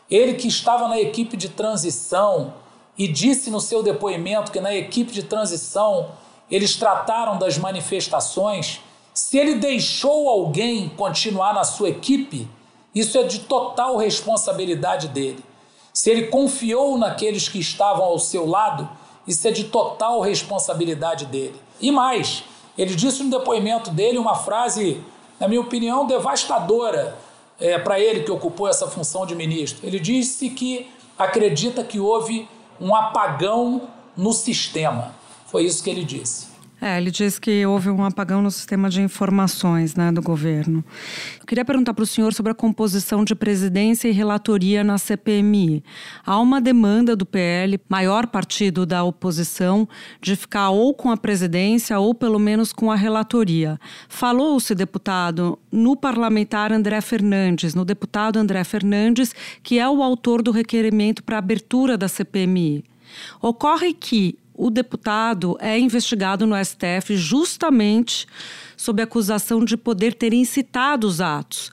ele 0.09 0.35
que 0.35 0.47
estava 0.47 0.87
na 0.87 0.99
equipe 0.99 1.35
de 1.35 1.49
transição 1.49 2.53
e 2.97 3.07
disse 3.07 3.49
no 3.49 3.59
seu 3.59 3.81
depoimento 3.81 4.51
que 4.51 4.61
na 4.61 4.73
equipe 4.73 5.11
de 5.11 5.23
transição 5.23 6.11
eles 6.51 6.75
trataram 6.75 7.37
das 7.37 7.57
manifestações, 7.57 8.81
se 9.13 9.37
ele 9.37 9.55
deixou 9.55 10.27
alguém 10.27 10.89
continuar 10.89 11.53
na 11.53 11.63
sua 11.63 11.89
equipe, 11.89 12.47
isso 12.93 13.17
é 13.17 13.23
de 13.23 13.39
total 13.39 13.95
responsabilidade 13.95 15.07
dele. 15.07 15.43
Se 15.93 16.09
ele 16.09 16.27
confiou 16.27 16.97
naqueles 16.97 17.47
que 17.47 17.59
estavam 17.59 18.03
ao 18.03 18.19
seu 18.19 18.45
lado, 18.45 18.89
isso 19.27 19.47
é 19.47 19.51
de 19.51 19.65
total 19.65 20.19
responsabilidade 20.19 21.25
dele. 21.25 21.55
E 21.79 21.91
mais, 21.91 22.43
ele 22.77 22.95
disse 22.95 23.23
no 23.23 23.29
depoimento 23.29 23.91
dele 23.91 24.17
uma 24.17 24.35
frase, 24.35 25.01
na 25.39 25.47
minha 25.47 25.61
opinião, 25.61 26.05
devastadora 26.05 27.17
é, 27.59 27.77
para 27.77 27.99
ele 27.99 28.23
que 28.23 28.31
ocupou 28.31 28.67
essa 28.67 28.87
função 28.87 29.25
de 29.25 29.35
ministro. 29.35 29.85
Ele 29.85 29.99
disse 29.99 30.49
que 30.49 30.89
acredita 31.17 31.83
que 31.83 31.99
houve 31.99 32.47
um 32.79 32.95
apagão 32.95 33.81
no 34.17 34.33
sistema. 34.33 35.13
Foi 35.51 35.65
isso 35.65 35.83
que 35.83 35.89
ele 35.89 36.05
disse. 36.05 36.49
É, 36.83 36.97
ele 36.97 37.11
diz 37.11 37.37
que 37.37 37.63
houve 37.63 37.91
um 37.91 38.03
apagão 38.03 38.41
no 38.41 38.49
sistema 38.49 38.89
de 38.89 39.03
informações 39.03 39.93
né, 39.93 40.11
do 40.11 40.19
governo. 40.19 40.83
Eu 41.39 41.45
queria 41.45 41.63
perguntar 41.63 41.93
para 41.93 42.01
o 42.01 42.07
senhor 42.07 42.33
sobre 42.33 42.53
a 42.53 42.55
composição 42.55 43.23
de 43.23 43.35
presidência 43.35 44.07
e 44.07 44.11
relatoria 44.11 44.83
na 44.83 44.97
CPMI. 44.97 45.83
Há 46.25 46.39
uma 46.39 46.59
demanda 46.59 47.15
do 47.15 47.23
PL, 47.23 47.79
maior 47.87 48.25
partido 48.25 48.83
da 48.83 49.03
oposição, 49.03 49.87
de 50.19 50.35
ficar 50.35 50.71
ou 50.71 50.91
com 50.91 51.11
a 51.11 51.17
presidência 51.17 51.99
ou 51.99 52.15
pelo 52.15 52.39
menos 52.39 52.73
com 52.73 52.89
a 52.89 52.95
relatoria. 52.95 53.79
Falou-se, 54.09 54.73
deputado, 54.73 55.59
no 55.71 55.95
parlamentar 55.95 56.71
André 56.71 56.99
Fernandes, 57.01 57.75
no 57.75 57.85
deputado 57.85 58.39
André 58.39 58.63
Fernandes, 58.63 59.35
que 59.61 59.77
é 59.77 59.87
o 59.87 60.01
autor 60.01 60.41
do 60.41 60.49
requerimento 60.49 61.23
para 61.23 61.37
abertura 61.37 61.95
da 61.95 62.07
CPMI. 62.07 62.83
Ocorre 63.39 63.93
que 63.93 64.37
o 64.53 64.69
deputado 64.69 65.57
é 65.59 65.77
investigado 65.77 66.45
no 66.45 66.55
STF 66.55 67.15
justamente 67.15 68.27
sob 68.75 69.01
acusação 69.01 69.63
de 69.63 69.77
poder 69.77 70.13
ter 70.13 70.33
incitado 70.33 71.07
os 71.07 71.21
atos. 71.21 71.71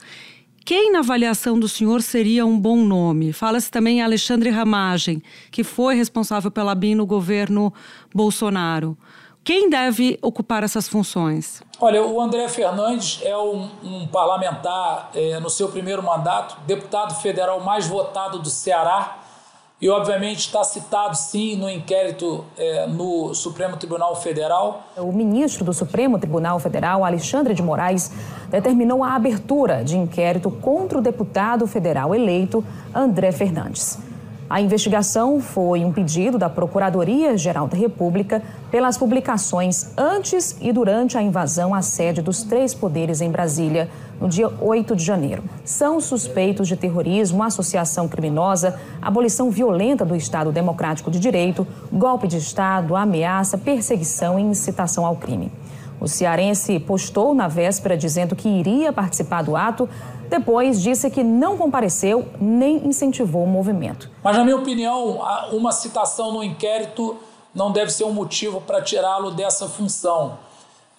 Quem, 0.64 0.92
na 0.92 0.99
avaliação 0.99 1.58
do 1.58 1.66
senhor, 1.66 2.02
seria 2.02 2.44
um 2.44 2.61
bom 2.61 2.76
nome? 2.76 3.32
Fala-se 3.32 3.70
também 3.70 4.02
Alexandre 4.02 4.50
Ramagem, 4.50 5.23
que 5.50 5.64
foi 5.64 5.94
responsável 5.94 6.50
pela 6.50 6.75
BIM 6.75 6.94
no 6.94 7.06
governo 7.06 7.73
Bolsonaro. 8.14 8.97
Quem 9.42 9.70
deve 9.70 10.18
ocupar 10.20 10.62
essas 10.62 10.87
funções? 10.87 11.62
Olha, 11.80 12.04
o 12.04 12.20
André 12.20 12.47
Fernandes 12.49 13.20
é 13.23 13.35
um, 13.35 13.70
um 13.82 14.06
parlamentar 14.08 15.11
é, 15.14 15.40
no 15.40 15.49
seu 15.49 15.70
primeiro 15.70 16.02
mandato, 16.02 16.61
deputado 16.66 17.14
federal 17.23 17.61
mais 17.61 17.87
votado 17.87 18.38
do 18.38 18.50
Ceará 18.50 19.27
e, 19.80 19.88
obviamente, 19.88 20.40
está 20.40 20.64
citado, 20.64 21.16
sim, 21.16 21.56
no 21.56 21.70
inquérito 21.70 22.44
é, 22.56 22.87
no 22.88 23.32
Supremo 23.32 23.76
Tribunal 23.76 24.16
Federal. 24.16 24.82
O 24.97 25.12
ministro 25.12 25.64
do 25.64 25.73
Supremo 25.73 26.18
Tribunal 26.18 26.58
Federal, 26.58 27.04
Alexandre 27.04 27.54
de 27.54 27.62
Moraes, 27.62 28.11
determinou 28.50 29.04
a 29.04 29.14
abertura 29.14 29.85
de 29.85 29.97
inquérito 29.97 30.50
contra 30.50 30.99
o 30.99 31.02
deputado 31.02 31.66
federal 31.66 32.12
eleito 32.12 32.64
André 32.92 33.30
Fernandes. 33.30 33.99
A 34.50 34.62
investigação 34.62 35.40
foi 35.40 35.85
um 35.85 35.92
pedido 35.92 36.38
da 36.38 36.49
Procuradoria-Geral 36.49 37.68
da 37.68 37.76
República 37.76 38.42
pelas 38.70 38.97
publicações 38.97 39.92
antes 39.97 40.56
e 40.58 40.73
durante 40.73 41.18
a 41.18 41.23
invasão 41.23 41.75
à 41.75 41.82
sede 41.82 42.23
dos 42.23 42.42
três 42.42 42.73
poderes 42.73 43.20
em 43.20 43.30
Brasília, 43.30 43.90
no 44.20 44.28
dia 44.28 44.48
8 44.60 44.96
de 44.96 45.04
janeiro. 45.04 45.42
São 45.64 46.00
suspeitos 46.00 46.66
de 46.68 46.76
terrorismo, 46.76 47.42
associação 47.42 48.08
criminosa, 48.08 48.78
abolição 49.00 49.50
violenta 49.50 50.04
do 50.04 50.16
Estado 50.16 50.52
Democrático 50.52 51.10
de 51.10 51.18
Direito, 51.18 51.66
golpe 51.92 52.26
de 52.26 52.38
Estado, 52.38 52.96
ameaça, 52.96 53.56
perseguição 53.56 54.38
e 54.38 54.42
incitação 54.42 55.06
ao 55.06 55.16
crime. 55.16 55.52
O 56.00 56.06
cearense 56.06 56.78
postou 56.78 57.34
na 57.34 57.48
véspera 57.48 57.96
dizendo 57.96 58.37
que 58.37 58.48
iria 58.48 58.92
participar 58.92 59.42
do 59.42 59.56
ato, 59.56 59.88
depois 60.28 60.80
disse 60.80 61.10
que 61.10 61.25
não 61.25 61.56
compareceu 61.56 62.26
nem 62.40 62.87
incentivou 62.87 63.44
o 63.44 63.46
movimento. 63.46 64.10
Mas, 64.22 64.37
na 64.37 64.44
minha 64.44 64.56
opinião, 64.56 65.20
uma 65.50 65.72
citação 65.72 66.32
no 66.32 66.44
inquérito 66.44 67.16
não 67.54 67.72
deve 67.72 67.90
ser 67.90 68.04
um 68.04 68.12
motivo 68.12 68.60
para 68.60 68.80
tirá-lo 68.80 69.32
dessa 69.32 69.66
função. 69.66 70.38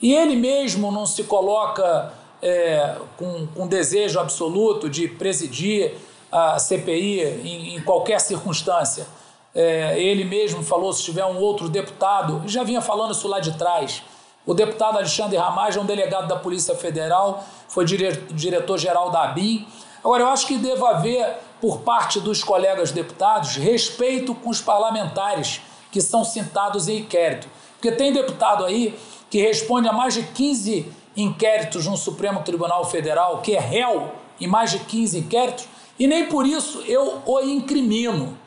E 0.02 0.14
ele 0.14 0.36
mesmo 0.36 0.92
não 0.92 1.06
se 1.06 1.24
coloca 1.24 2.12
é, 2.42 2.96
com, 3.18 3.48
com 3.48 3.68
desejo 3.68 4.20
absoluto 4.20 4.90
de 4.90 5.08
presidir 5.08 5.94
a 6.32 6.60
CPI 6.60 7.22
em, 7.44 7.76
em 7.76 7.82
qualquer 7.82 8.20
circunstância. 8.20 9.08
É, 9.54 10.00
ele 10.00 10.24
mesmo 10.24 10.64
falou 10.64 10.94
se 10.94 11.04
tiver 11.04 11.26
um 11.26 11.38
outro 11.38 11.70
deputado, 11.70 12.44
já 12.46 12.64
vinha 12.64 12.82
falando 12.82 13.12
isso 13.12 13.28
lá 13.28 13.40
de 13.40 13.58
trás. 13.58 14.04
O 14.46 14.54
deputado 14.54 14.98
Alexandre 14.98 15.38
Ramage 15.38 15.78
é 15.78 15.82
um 15.82 15.86
delegado 15.86 16.28
da 16.28 16.36
Polícia 16.36 16.76
Federal 16.76 17.44
foi 17.70 17.86
diretor-geral 17.86 19.12
da 19.12 19.24
ABIN. 19.24 19.66
Agora, 20.04 20.24
eu 20.24 20.28
acho 20.28 20.48
que 20.48 20.58
deva 20.58 20.90
haver, 20.90 21.38
por 21.62 21.82
parte 21.82 22.20
dos 22.20 22.44
colegas 22.44 22.92
deputados, 22.92 23.56
respeito 23.56 24.34
com 24.34 24.50
os 24.50 24.60
parlamentares 24.60 25.62
que 25.92 26.02
são 26.02 26.24
citados 26.26 26.88
em 26.88 27.00
inquérito. 27.00 27.48
Porque 27.74 27.92
tem 27.92 28.12
deputado 28.12 28.66
aí 28.66 28.98
que 29.30 29.40
responde 29.40 29.88
a 29.88 29.94
mais 29.94 30.16
de 30.16 30.24
15 30.24 30.92
inquéritos 31.22 31.86
no 31.86 31.98
Supremo 31.98 32.42
Tribunal 32.44 32.86
Federal, 32.90 33.42
que 33.42 33.56
é 33.56 33.60
réu 33.60 34.12
em 34.40 34.48
mais 34.48 34.72
de 34.72 34.80
15 34.80 35.20
inquéritos, 35.20 35.68
e 35.98 36.08
nem 36.08 36.28
por 36.28 36.46
isso 36.46 36.82
eu 36.88 37.22
o 37.26 37.40
incrimino. 37.42 38.38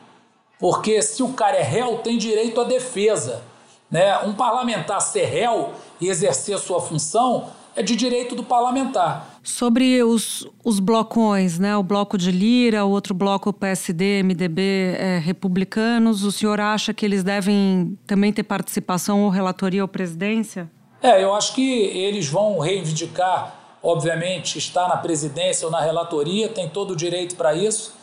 Porque 0.59 1.01
se 1.01 1.21
o 1.21 1.33
cara 1.33 1.57
é 1.57 1.61
réu, 1.61 1.97
tem 1.97 2.17
direito 2.17 2.61
à 2.61 2.63
defesa. 2.63 3.43
Né? 3.91 4.17
Um 4.19 4.33
parlamentar 4.33 5.01
ser 5.01 5.25
réu 5.25 5.73
e 5.99 6.07
exercer 6.07 6.57
sua 6.57 6.81
função 6.81 7.49
é 7.75 7.83
de 7.83 7.95
direito 7.95 8.35
do 8.35 8.43
parlamentar. 8.43 9.39
Sobre 9.43 10.01
os, 10.03 10.47
os 10.63 10.79
blocões, 10.79 11.59
né? 11.59 11.75
o 11.75 11.83
bloco 11.83 12.17
de 12.17 12.31
Lira, 12.31 12.85
o 12.85 12.89
outro 12.89 13.13
bloco 13.13 13.51
PSD, 13.51 14.23
MDB, 14.23 14.95
é, 14.97 15.19
republicanos, 15.19 16.23
o 16.23 16.31
senhor 16.31 16.59
acha 16.59 16.93
que 16.93 17.05
eles 17.05 17.23
devem 17.23 17.97
também 18.07 18.31
ter 18.31 18.43
participação 18.43 19.23
ou 19.23 19.29
relatoria 19.29 19.83
ou 19.83 19.87
presidência? 19.87 20.71
É, 21.03 21.21
eu 21.21 21.35
acho 21.35 21.53
que 21.53 21.61
eles 21.61 22.29
vão 22.29 22.57
reivindicar, 22.59 23.53
obviamente, 23.83 24.57
estar 24.57 24.87
na 24.87 24.95
presidência 24.95 25.65
ou 25.65 25.71
na 25.71 25.81
relatoria, 25.81 26.47
tem 26.47 26.69
todo 26.69 26.91
o 26.91 26.95
direito 26.95 27.35
para 27.35 27.53
isso. 27.53 27.93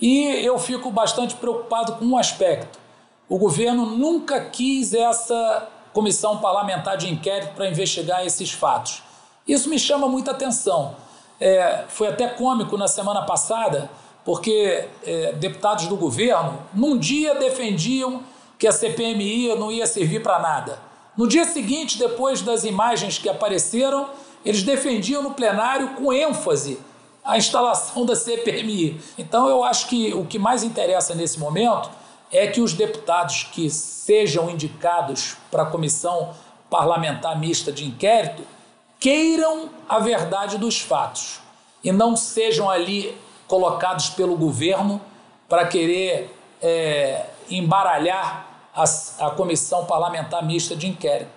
E 0.00 0.26
eu 0.44 0.58
fico 0.58 0.90
bastante 0.90 1.36
preocupado 1.36 1.92
com 1.92 2.04
um 2.04 2.18
aspecto. 2.18 2.76
O 3.28 3.38
governo 3.38 3.86
nunca 3.86 4.40
quis 4.40 4.92
essa 4.92 5.68
comissão 5.92 6.38
parlamentar 6.38 6.96
de 6.96 7.08
inquérito 7.08 7.54
para 7.54 7.68
investigar 7.68 8.26
esses 8.26 8.50
fatos. 8.50 9.04
Isso 9.46 9.68
me 9.68 9.78
chama 9.78 10.08
muita 10.08 10.32
atenção. 10.32 10.96
É, 11.40 11.84
foi 11.86 12.08
até 12.08 12.26
cômico 12.26 12.76
na 12.76 12.88
semana 12.88 13.22
passada, 13.22 13.88
porque 14.24 14.88
é, 15.06 15.32
deputados 15.34 15.86
do 15.86 15.94
governo, 15.94 16.58
num 16.74 16.98
dia 16.98 17.36
defendiam 17.36 18.24
que 18.58 18.66
a 18.66 18.72
CPMI 18.72 19.54
não 19.54 19.70
ia 19.70 19.86
servir 19.86 20.24
para 20.24 20.40
nada. 20.40 20.87
No 21.18 21.26
dia 21.26 21.44
seguinte, 21.44 21.98
depois 21.98 22.42
das 22.42 22.62
imagens 22.62 23.18
que 23.18 23.28
apareceram, 23.28 24.08
eles 24.44 24.62
defendiam 24.62 25.20
no 25.20 25.32
plenário 25.32 25.96
com 25.96 26.12
ênfase 26.12 26.78
a 27.24 27.36
instalação 27.36 28.06
da 28.06 28.14
CPMI. 28.14 29.00
Então 29.18 29.48
eu 29.48 29.64
acho 29.64 29.88
que 29.88 30.14
o 30.14 30.24
que 30.24 30.38
mais 30.38 30.62
interessa 30.62 31.16
nesse 31.16 31.40
momento 31.40 31.90
é 32.30 32.46
que 32.46 32.60
os 32.60 32.72
deputados 32.72 33.48
que 33.52 33.68
sejam 33.68 34.48
indicados 34.48 35.36
para 35.50 35.64
a 35.64 35.66
comissão 35.66 36.36
parlamentar 36.70 37.36
mista 37.36 37.72
de 37.72 37.84
inquérito 37.84 38.44
queiram 39.00 39.70
a 39.88 39.98
verdade 39.98 40.56
dos 40.56 40.80
fatos 40.80 41.40
e 41.82 41.90
não 41.90 42.14
sejam 42.14 42.70
ali 42.70 43.18
colocados 43.48 44.08
pelo 44.08 44.36
governo 44.36 45.00
para 45.48 45.66
querer 45.66 46.32
é, 46.62 47.26
embaralhar 47.50 48.47
a, 48.78 49.26
a 49.26 49.30
comissão 49.30 49.84
parlamentar 49.84 50.44
mista 50.44 50.76
de 50.76 50.86
inquérito. 50.86 51.30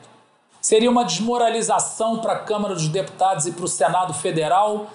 Seria 0.62 0.91
uma 0.91 1.03
desmoralização 1.03 2.19
para 2.19 2.33
a 2.33 2.39
Câmara 2.39 2.75
dos 2.75 2.88
Deputados 2.88 3.48
e 3.48 3.51
para 3.51 3.65
o 3.65 3.67
Senado 3.67 4.13
Federal 4.13 4.88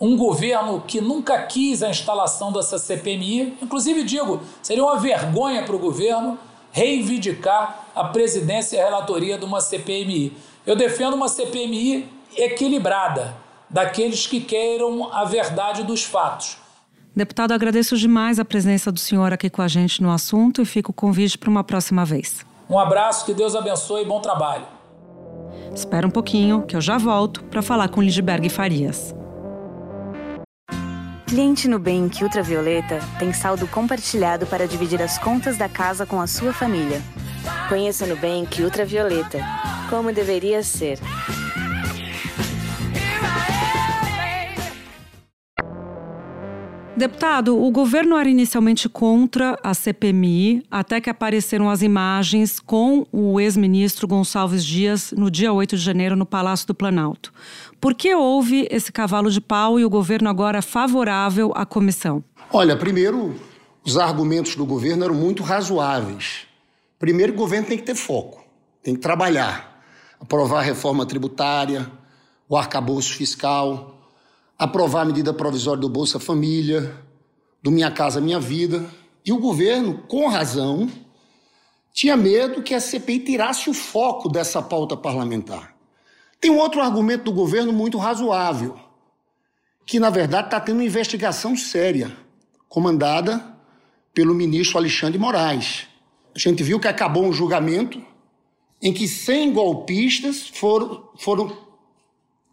um 0.00 0.16
governo 0.16 0.82
que 0.86 1.00
nunca 1.00 1.40
quis 1.42 1.82
a 1.82 1.90
instalação 1.90 2.50
dessa 2.50 2.78
CPMI. 2.78 3.58
Inclusive, 3.62 4.02
digo, 4.02 4.40
seria 4.62 4.82
uma 4.82 4.96
vergonha 4.96 5.62
para 5.64 5.76
o 5.76 5.78
governo 5.78 6.38
reivindicar 6.72 7.86
a 7.94 8.04
presidência 8.04 8.78
e 8.78 8.80
a 8.80 8.84
relatoria 8.86 9.36
de 9.36 9.44
uma 9.44 9.60
CPMI. 9.60 10.36
Eu 10.66 10.74
defendo 10.74 11.14
uma 11.14 11.28
CPMI 11.28 12.08
equilibrada, 12.36 13.36
daqueles 13.68 14.26
que 14.26 14.40
queiram 14.40 15.12
a 15.12 15.24
verdade 15.24 15.82
dos 15.82 16.02
fatos. 16.02 16.56
Deputado, 17.14 17.52
agradeço 17.52 17.96
demais 17.96 18.38
a 18.38 18.44
presença 18.44 18.90
do 18.90 18.98
senhor 18.98 19.34
aqui 19.34 19.50
com 19.50 19.60
a 19.60 19.68
gente 19.68 20.02
no 20.02 20.10
assunto 20.10 20.62
e 20.62 20.64
fico 20.64 20.92
o 20.92 20.94
convite 20.94 21.36
para 21.36 21.50
uma 21.50 21.62
próxima 21.62 22.06
vez. 22.06 22.44
Um 22.70 22.78
abraço, 22.78 23.26
que 23.26 23.34
Deus 23.34 23.54
abençoe 23.54 24.02
e 24.02 24.06
bom 24.06 24.18
trabalho. 24.20 24.64
Espera 25.74 26.06
um 26.06 26.10
pouquinho, 26.10 26.62
que 26.62 26.74
eu 26.74 26.80
já 26.80 26.96
volto 26.96 27.44
para 27.44 27.60
falar 27.60 27.88
com 27.88 28.02
Lidberg 28.02 28.48
Farias. 28.48 29.14
Cliente 31.26 31.68
Nubank 31.68 32.22
Ultravioleta 32.22 33.00
tem 33.18 33.32
saldo 33.32 33.66
compartilhado 33.66 34.46
para 34.46 34.66
dividir 34.66 35.00
as 35.02 35.18
contas 35.18 35.58
da 35.58 35.68
casa 35.68 36.06
com 36.06 36.20
a 36.20 36.26
sua 36.26 36.52
família. 36.52 37.02
Conheça 37.68 38.06
Nubank 38.06 38.62
Ultravioleta, 38.62 39.38
como 39.90 40.12
deveria 40.12 40.62
ser. 40.62 40.98
Deputado, 46.94 47.58
o 47.58 47.70
governo 47.70 48.18
era 48.18 48.28
inicialmente 48.28 48.86
contra 48.86 49.58
a 49.62 49.72
CPMI, 49.72 50.62
até 50.70 51.00
que 51.00 51.08
apareceram 51.08 51.70
as 51.70 51.80
imagens 51.80 52.60
com 52.60 53.06
o 53.10 53.40
ex-ministro 53.40 54.06
Gonçalves 54.06 54.62
Dias 54.62 55.10
no 55.16 55.30
dia 55.30 55.52
8 55.54 55.74
de 55.74 55.82
janeiro 55.82 56.14
no 56.14 56.26
Palácio 56.26 56.66
do 56.66 56.74
Planalto. 56.74 57.32
Por 57.80 57.94
que 57.94 58.14
houve 58.14 58.68
esse 58.70 58.92
cavalo 58.92 59.30
de 59.30 59.40
pau 59.40 59.80
e 59.80 59.84
o 59.86 59.90
governo 59.90 60.28
agora 60.28 60.58
é 60.58 60.62
favorável 60.62 61.50
à 61.54 61.64
comissão? 61.64 62.22
Olha, 62.52 62.76
primeiro, 62.76 63.34
os 63.82 63.96
argumentos 63.96 64.54
do 64.54 64.66
governo 64.66 65.04
eram 65.04 65.14
muito 65.14 65.42
razoáveis. 65.42 66.46
Primeiro, 66.98 67.32
o 67.32 67.36
governo 67.36 67.68
tem 67.68 67.78
que 67.78 67.84
ter 67.84 67.94
foco, 67.94 68.44
tem 68.82 68.94
que 68.94 69.00
trabalhar, 69.00 69.82
aprovar 70.20 70.58
a 70.58 70.62
reforma 70.62 71.06
tributária, 71.06 71.90
o 72.46 72.54
arcabouço 72.54 73.14
fiscal, 73.14 73.91
aprovar 74.62 75.02
a 75.02 75.06
medida 75.06 75.34
provisória 75.34 75.80
do 75.80 75.88
Bolsa 75.88 76.20
Família, 76.20 76.96
do 77.60 77.68
Minha 77.68 77.90
Casa 77.90 78.20
Minha 78.20 78.38
Vida. 78.38 78.88
E 79.24 79.32
o 79.32 79.38
governo, 79.38 79.98
com 80.06 80.28
razão, 80.28 80.88
tinha 81.92 82.16
medo 82.16 82.62
que 82.62 82.72
a 82.72 82.80
CPI 82.80 83.18
tirasse 83.18 83.68
o 83.68 83.74
foco 83.74 84.28
dessa 84.28 84.62
pauta 84.62 84.96
parlamentar. 84.96 85.74
Tem 86.40 86.48
um 86.48 86.58
outro 86.58 86.80
argumento 86.80 87.24
do 87.24 87.32
governo 87.32 87.72
muito 87.72 87.98
razoável, 87.98 88.78
que 89.84 89.98
na 89.98 90.10
verdade 90.10 90.46
está 90.46 90.60
tendo 90.60 90.76
uma 90.76 90.84
investigação 90.84 91.56
séria, 91.56 92.16
comandada 92.68 93.44
pelo 94.14 94.32
ministro 94.32 94.78
Alexandre 94.78 95.18
Moraes. 95.18 95.88
A 96.36 96.38
gente 96.38 96.62
viu 96.62 96.78
que 96.78 96.86
acabou 96.86 97.24
um 97.24 97.32
julgamento 97.32 98.00
em 98.80 98.92
que 98.92 99.08
100 99.08 99.54
golpistas 99.54 100.46
foram, 100.46 101.08
foram 101.18 101.56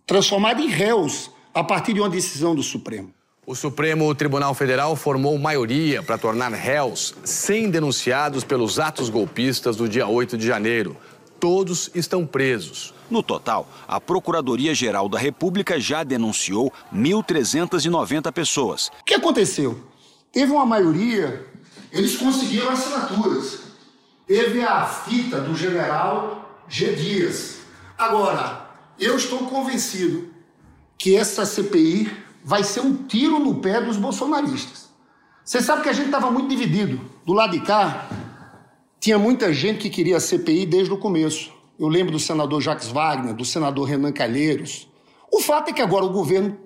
transformados 0.08 0.66
em 0.66 0.68
réus 0.68 1.30
a 1.54 1.64
partir 1.64 1.94
de 1.94 2.00
uma 2.00 2.10
decisão 2.10 2.56
do 2.56 2.64
Supremo. 2.64 3.14
O 3.46 3.56
Supremo 3.56 4.14
Tribunal 4.14 4.54
Federal 4.54 4.96
formou 4.96 5.36
maioria 5.40 6.04
para 6.04 6.20
tornar 6.20 6.52
réus 6.52 7.16
100 7.24 7.72
denunciados 7.72 8.44
pelos 8.44 8.80
atos 8.80 9.10
golpistas 9.10 9.76
do 9.76 9.90
dia 9.90 10.08
8 10.08 10.38
de 10.38 10.46
janeiro. 10.46 10.96
Todos 11.40 11.90
estão 11.96 12.28
presos. 12.28 12.94
No 13.10 13.24
total, 13.24 13.68
a 13.88 14.00
Procuradoria-Geral 14.00 15.10
da 15.10 15.18
República 15.18 15.80
já 15.80 16.04
denunciou 16.04 16.72
1.390 16.94 18.32
pessoas. 18.32 18.92
O 19.02 19.04
que 19.04 19.16
aconteceu? 19.16 19.84
Teve 20.32 20.52
uma 20.52 20.66
maioria, 20.66 21.48
eles 21.92 22.18
conseguiram 22.18 22.70
assinaturas. 22.70 23.62
Teve 24.28 24.62
a 24.62 24.86
fita 24.86 25.42
do 25.42 25.56
general 25.56 26.64
G. 26.68 26.94
Dias. 26.94 27.62
Agora, 27.98 28.70
eu 29.00 29.18
estou 29.18 29.40
convencido 29.48 30.29
que 31.00 31.16
essa 31.16 31.46
CPI 31.46 32.12
vai 32.44 32.62
ser 32.62 32.82
um 32.82 32.94
tiro 33.08 33.40
no 33.40 33.56
pé 33.62 33.80
dos 33.80 33.96
bolsonaristas. 33.96 34.90
Você 35.46 35.62
sabe 35.62 35.82
que 35.82 35.90
a 35.90 35.94
gente 35.94 36.08
estava 36.08 36.30
muito 36.30 36.50
dividido. 36.50 37.00
Do 37.26 37.32
lado 37.32 37.54
de 37.54 37.62
cá, 37.62 38.10
tinha 39.00 39.18
muita 39.18 39.54
gente 39.54 39.80
que 39.80 39.90
queria 39.90 40.18
a 40.18 40.20
CPI 40.20 40.66
desde 40.66 40.94
o 40.94 40.98
começo. 40.98 41.52
Eu 41.80 41.88
lembro 41.88 42.12
do 42.12 42.20
senador 42.20 42.62
Jacques 42.62 42.90
Wagner, 42.90 43.34
do 43.34 43.46
senador 43.46 43.88
Renan 43.88 44.12
Calheiros. 44.12 44.90
O 45.32 45.40
fato 45.40 45.70
é 45.70 45.74
que 45.74 45.82
agora 45.82 46.04
o 46.04 46.12
governo 46.12 46.60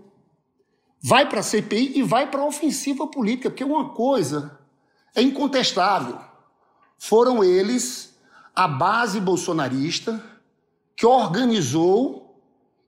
vai 0.99 1.29
para 1.29 1.41
a 1.41 1.43
CPI 1.43 1.99
e 1.99 2.01
vai 2.01 2.29
para 2.29 2.41
a 2.41 2.45
ofensiva 2.45 3.05
política, 3.05 3.51
porque 3.51 3.63
uma 3.63 3.89
coisa 3.89 4.59
é 5.15 5.21
incontestável. 5.21 6.17
Foram 6.97 7.43
eles, 7.43 8.17
a 8.55 8.67
base 8.67 9.19
bolsonarista, 9.19 10.23
que 10.95 11.05
organizou 11.05 12.22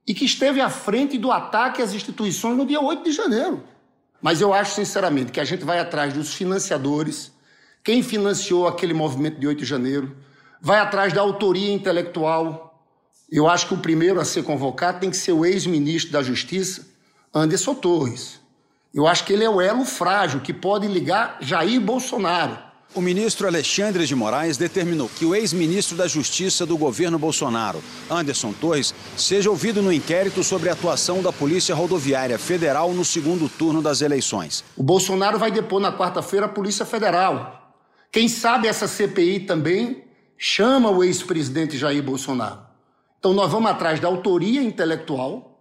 e 0.06 0.14
que 0.14 0.24
esteve 0.24 0.60
à 0.60 0.70
frente 0.70 1.18
do 1.18 1.32
ataque 1.32 1.82
às 1.82 1.92
instituições 1.92 2.56
no 2.56 2.64
dia 2.64 2.80
8 2.80 3.02
de 3.02 3.12
janeiro. 3.12 3.62
Mas 4.22 4.40
eu 4.40 4.54
acho, 4.54 4.74
sinceramente, 4.74 5.32
que 5.32 5.40
a 5.40 5.44
gente 5.44 5.64
vai 5.64 5.78
atrás 5.78 6.12
dos 6.12 6.32
financiadores, 6.32 7.32
quem 7.82 8.02
financiou 8.02 8.66
aquele 8.66 8.94
movimento 8.94 9.38
de 9.38 9.46
8 9.46 9.58
de 9.58 9.64
janeiro, 9.64 10.16
vai 10.60 10.78
atrás 10.78 11.12
da 11.12 11.20
autoria 11.20 11.72
intelectual. 11.72 12.82
Eu 13.30 13.48
acho 13.48 13.66
que 13.66 13.74
o 13.74 13.78
primeiro 13.78 14.20
a 14.20 14.24
ser 14.24 14.44
convocado 14.44 15.00
tem 15.00 15.10
que 15.10 15.16
ser 15.16 15.32
o 15.32 15.44
ex-ministro 15.44 16.12
da 16.12 16.22
Justiça, 16.22 16.86
Anderson 17.34 17.74
Torres. 17.74 18.40
Eu 18.94 19.06
acho 19.06 19.24
que 19.24 19.32
ele 19.32 19.44
é 19.44 19.50
o 19.50 19.60
elo 19.60 19.84
frágil 19.84 20.40
que 20.40 20.54
pode 20.54 20.86
ligar 20.86 21.38
Jair 21.40 21.80
Bolsonaro 21.80 22.65
o 22.96 23.02
ministro 23.02 23.46
Alexandre 23.46 24.06
de 24.06 24.14
Moraes 24.14 24.56
determinou 24.56 25.10
que 25.14 25.26
o 25.26 25.34
ex-ministro 25.34 25.94
da 25.94 26.08
Justiça 26.08 26.64
do 26.64 26.78
governo 26.78 27.18
Bolsonaro, 27.18 27.84
Anderson 28.10 28.54
Torres, 28.54 28.94
seja 29.18 29.50
ouvido 29.50 29.82
no 29.82 29.92
inquérito 29.92 30.42
sobre 30.42 30.70
a 30.70 30.72
atuação 30.72 31.20
da 31.20 31.30
Polícia 31.30 31.74
Rodoviária 31.74 32.38
Federal 32.38 32.94
no 32.94 33.04
segundo 33.04 33.50
turno 33.50 33.82
das 33.82 34.00
eleições. 34.00 34.64
O 34.74 34.82
Bolsonaro 34.82 35.38
vai 35.38 35.50
depor 35.50 35.78
na 35.78 35.92
quarta-feira 35.92 36.46
a 36.46 36.48
Polícia 36.48 36.86
Federal. 36.86 37.74
Quem 38.10 38.28
sabe 38.28 38.66
essa 38.66 38.88
CPI 38.88 39.40
também 39.40 40.04
chama 40.38 40.90
o 40.90 41.04
ex-presidente 41.04 41.76
Jair 41.76 42.02
Bolsonaro. 42.02 42.60
Então 43.18 43.34
nós 43.34 43.52
vamos 43.52 43.70
atrás 43.70 44.00
da 44.00 44.08
autoria 44.08 44.62
intelectual, 44.62 45.60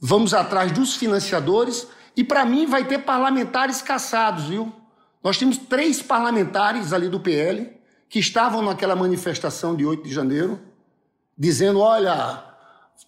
vamos 0.00 0.32
atrás 0.32 0.72
dos 0.72 0.94
financiadores 0.94 1.86
e 2.16 2.24
para 2.24 2.46
mim 2.46 2.64
vai 2.64 2.86
ter 2.86 3.00
parlamentares 3.00 3.82
caçados, 3.82 4.44
viu? 4.44 4.79
Nós 5.22 5.36
tínhamos 5.36 5.58
três 5.58 6.00
parlamentares 6.02 6.92
ali 6.92 7.08
do 7.08 7.20
PL 7.20 7.70
que 8.08 8.18
estavam 8.18 8.62
naquela 8.62 8.96
manifestação 8.96 9.76
de 9.76 9.84
8 9.84 10.02
de 10.02 10.12
janeiro, 10.12 10.58
dizendo: 11.38 11.78
olha, 11.78 12.42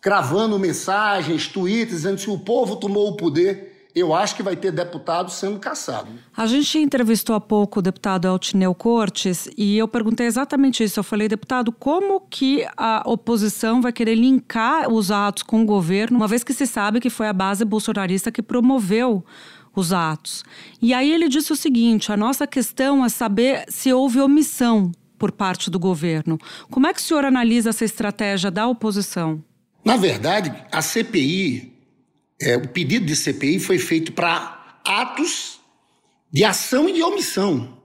cravando 0.01 0.59
mensagens, 0.59 1.49
tweets, 1.49 1.97
dizendo 1.97 2.19
se 2.19 2.31
o 2.31 2.39
povo 2.39 2.77
tomou 2.77 3.09
o 3.09 3.17
poder. 3.17 3.71
Eu 3.95 4.15
acho 4.15 4.35
que 4.37 4.43
vai 4.43 4.57
ter 4.57 4.73
deputado 4.73 5.31
sendo 5.31 5.59
caçado. 5.59 6.09
A 6.35 6.47
gente 6.47 6.79
entrevistou 6.79 7.37
há 7.37 7.41
pouco 7.41 7.79
o 7.79 7.83
deputado 7.83 8.27
Altineu 8.27 8.75
Cortes 8.75 9.51
e 9.55 9.77
eu 9.77 9.87
perguntei 9.87 10.27
exatamente 10.27 10.83
isso. 10.83 10.99
Eu 10.99 11.05
falei, 11.05 11.29
deputado, 11.29 11.71
como 11.71 12.19
que 12.23 12.67
a 12.75 13.03
oposição 13.05 13.83
vai 13.83 13.93
querer 13.93 14.15
linkar 14.15 14.91
os 14.91 15.11
atos 15.11 15.43
com 15.43 15.61
o 15.61 15.67
governo, 15.67 16.17
uma 16.17 16.27
vez 16.27 16.43
que 16.43 16.55
se 16.55 16.67
sabe 16.67 17.01
que 17.01 17.11
foi 17.11 17.29
a 17.29 17.35
base 17.35 17.67
bolsonarista 17.67 18.33
que 18.33 18.41
promoveu 18.41 19.23
os 19.75 19.93
atos. 19.93 20.45
E 20.81 20.93
aí 20.93 21.13
ele 21.13 21.29
disse 21.29 21.53
o 21.53 21.57
seguinte: 21.57 22.13
a 22.13 22.17
nossa 22.17 22.47
questão 22.47 23.05
é 23.05 23.09
saber 23.09 23.65
se 23.69 23.93
houve 23.93 24.21
omissão 24.21 24.93
por 25.19 25.31
parte 25.33 25.71
do 25.71 25.79
governo. 25.79 26.39
Como 26.71 26.87
é 26.87 26.93
que 26.93 27.01
o 27.01 27.03
senhor 27.03 27.25
analisa 27.25 27.71
essa 27.71 27.85
estratégia 27.85 28.51
da 28.51 28.67
oposição? 28.67 29.43
Na 29.85 29.97
verdade, 29.97 30.53
a 30.71 30.83
CPI, 30.83 31.73
é, 32.41 32.57
o 32.57 32.69
pedido 32.69 33.07
de 33.07 33.17
CPI 33.17 33.59
foi 33.59 33.79
feito 33.79 34.13
para 34.13 34.81
atos 34.85 35.61
de 36.33 36.45
ação 36.45 36.89
e 36.89 36.93
de 36.95 37.03
omissão. 37.03 37.79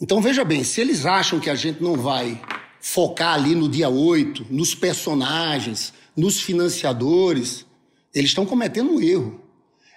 Então 0.00 0.20
veja 0.20 0.44
bem, 0.44 0.64
se 0.64 0.80
eles 0.80 1.06
acham 1.06 1.38
que 1.38 1.48
a 1.48 1.54
gente 1.54 1.82
não 1.82 1.96
vai 1.96 2.40
focar 2.80 3.34
ali 3.34 3.54
no 3.54 3.68
dia 3.68 3.88
8, 3.88 4.46
nos 4.50 4.74
personagens, 4.74 5.92
nos 6.16 6.40
financiadores, 6.40 7.66
eles 8.14 8.30
estão 8.30 8.46
cometendo 8.46 8.92
um 8.92 9.00
erro. 9.00 9.40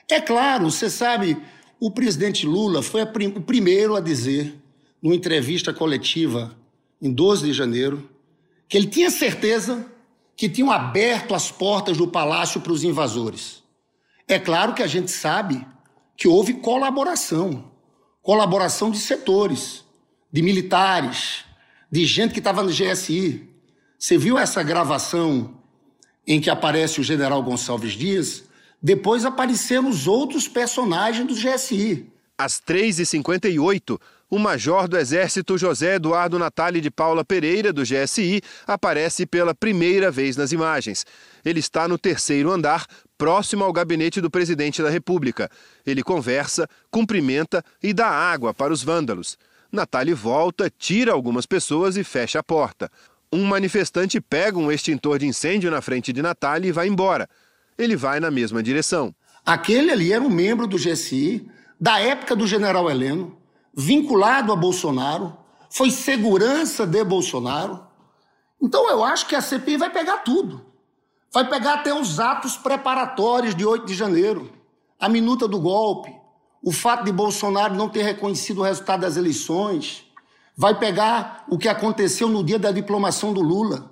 É 0.10 0.20
claro, 0.20 0.72
você 0.72 0.90
sabe, 0.90 1.38
o 1.80 1.92
presidente 1.92 2.46
Lula 2.46 2.82
foi 2.82 3.04
o 3.04 3.42
primeiro 3.42 3.96
a 3.96 4.00
dizer, 4.00 4.56
numa 5.02 5.16
entrevista 5.16 5.74
coletiva 5.74 6.56
em 7.02 7.12
12 7.12 7.46
de 7.46 7.54
janeiro, 7.54 8.10
que 8.68 8.78
ele 8.78 8.88
tinha 8.88 9.10
certeza 9.10 9.86
que 10.36 10.50
tinham 10.50 10.72
aberto 10.72 11.36
as 11.36 11.52
portas 11.52 11.98
do 11.98 12.08
palácio 12.08 12.62
para 12.62 12.72
os 12.72 12.84
invasores. 12.84 13.64
É 14.28 14.40
claro 14.40 14.74
que 14.74 14.84
a 14.84 14.88
gente 14.88 15.12
sabe 15.12 15.66
que 16.18 16.28
houve 16.28 16.54
colaboração 16.56 17.70
colaboração 18.22 18.92
de 18.92 19.00
setores, 19.00 19.84
de 20.32 20.44
militares, 20.44 21.46
de 21.92 22.06
gente 22.06 22.32
que 22.32 22.40
estava 22.40 22.62
no 22.62 22.70
GSI. 22.70 23.50
Você 23.98 24.20
viu 24.20 24.38
essa 24.38 24.62
gravação 24.62 25.56
em 26.28 26.40
que 26.40 26.50
aparece 26.50 27.02
o 27.02 27.04
general 27.04 27.42
Gonçalves 27.42 27.94
Dias? 27.94 28.44
Depois 28.82 29.26
apareceram 29.26 29.90
os 29.90 30.08
outros 30.08 30.48
personagens 30.48 31.28
do 31.28 31.34
GSI. 31.34 32.08
Às 32.38 32.62
3h58, 32.62 34.00
o 34.30 34.40
major 34.40 34.88
do 34.88 34.98
Exército 34.98 35.58
José 35.58 35.96
Eduardo 35.96 36.40
Natali 36.40 36.80
de 36.80 36.90
Paula 36.90 37.26
Pereira, 37.26 37.74
do 37.74 37.84
GSI, 37.84 38.42
aparece 38.66 39.26
pela 39.26 39.54
primeira 39.54 40.10
vez 40.10 40.38
nas 40.38 40.54
imagens. 40.54 41.06
Ele 41.44 41.60
está 41.60 41.88
no 41.88 41.98
terceiro 41.98 42.52
andar, 42.52 42.86
próximo 43.18 43.66
ao 43.66 43.74
gabinete 43.74 44.22
do 44.22 44.30
presidente 44.30 44.82
da 44.82 44.90
República. 44.90 45.50
Ele 45.86 46.02
conversa, 46.02 46.70
cumprimenta 46.90 47.62
e 47.84 47.92
dá 47.92 48.08
água 48.08 48.54
para 48.54 48.72
os 48.72 48.82
vândalos. 48.82 49.38
Natali 49.70 50.14
volta, 50.14 50.72
tira 50.78 51.12
algumas 51.12 51.46
pessoas 51.46 51.98
e 51.98 52.04
fecha 52.04 52.40
a 52.40 52.44
porta. 52.44 52.90
Um 53.32 53.44
manifestante 53.44 54.22
pega 54.22 54.58
um 54.58 54.72
extintor 54.72 55.20
de 55.20 55.28
incêndio 55.28 55.70
na 55.70 55.82
frente 55.82 56.14
de 56.14 56.22
Natali 56.22 56.70
e 56.70 56.72
vai 56.72 56.88
embora. 56.88 57.28
Ele 57.80 57.96
vai 57.96 58.20
na 58.20 58.30
mesma 58.30 58.62
direção. 58.62 59.16
Aquele 59.46 59.90
ali 59.90 60.12
era 60.12 60.22
um 60.22 60.30
membro 60.30 60.68
do 60.68 60.78
GSI, 60.78 61.50
da 61.80 61.98
época 62.00 62.36
do 62.36 62.46
general 62.46 62.92
Heleno, 62.92 63.38
vinculado 63.74 64.52
a 64.52 64.56
Bolsonaro, 64.56 65.38
foi 65.70 65.90
segurança 65.90 66.86
de 66.86 67.02
Bolsonaro. 67.06 67.82
Então 68.62 68.90
eu 68.90 69.02
acho 69.02 69.26
que 69.28 69.36
a 69.36 69.42
CPI 69.42 69.78
vai 69.78 69.90
pegar 69.90 70.18
tudo. 70.18 70.66
Vai 71.32 71.48
pegar 71.48 71.76
até 71.76 71.94
os 71.94 72.20
atos 72.20 72.58
preparatórios 72.58 73.56
de 73.56 73.66
8 73.66 73.86
de 73.86 73.94
janeiro, 73.94 74.52
a 75.00 75.08
minuta 75.08 75.48
do 75.48 75.60
golpe, 75.60 76.14
o 76.62 76.74
fato 76.74 77.06
de 77.06 77.12
Bolsonaro 77.14 77.76
não 77.76 77.88
ter 77.88 78.04
reconhecido 78.04 78.60
o 78.60 78.64
resultado 78.64 79.02
das 79.02 79.16
eleições. 79.16 80.04
Vai 80.58 80.78
pegar 80.78 81.46
o 81.48 81.58
que 81.58 81.70
aconteceu 81.70 82.28
no 82.28 82.44
dia 82.44 82.60
da 82.60 82.72
diplomação 82.72 83.32
do 83.32 83.42
Lula, 83.42 83.90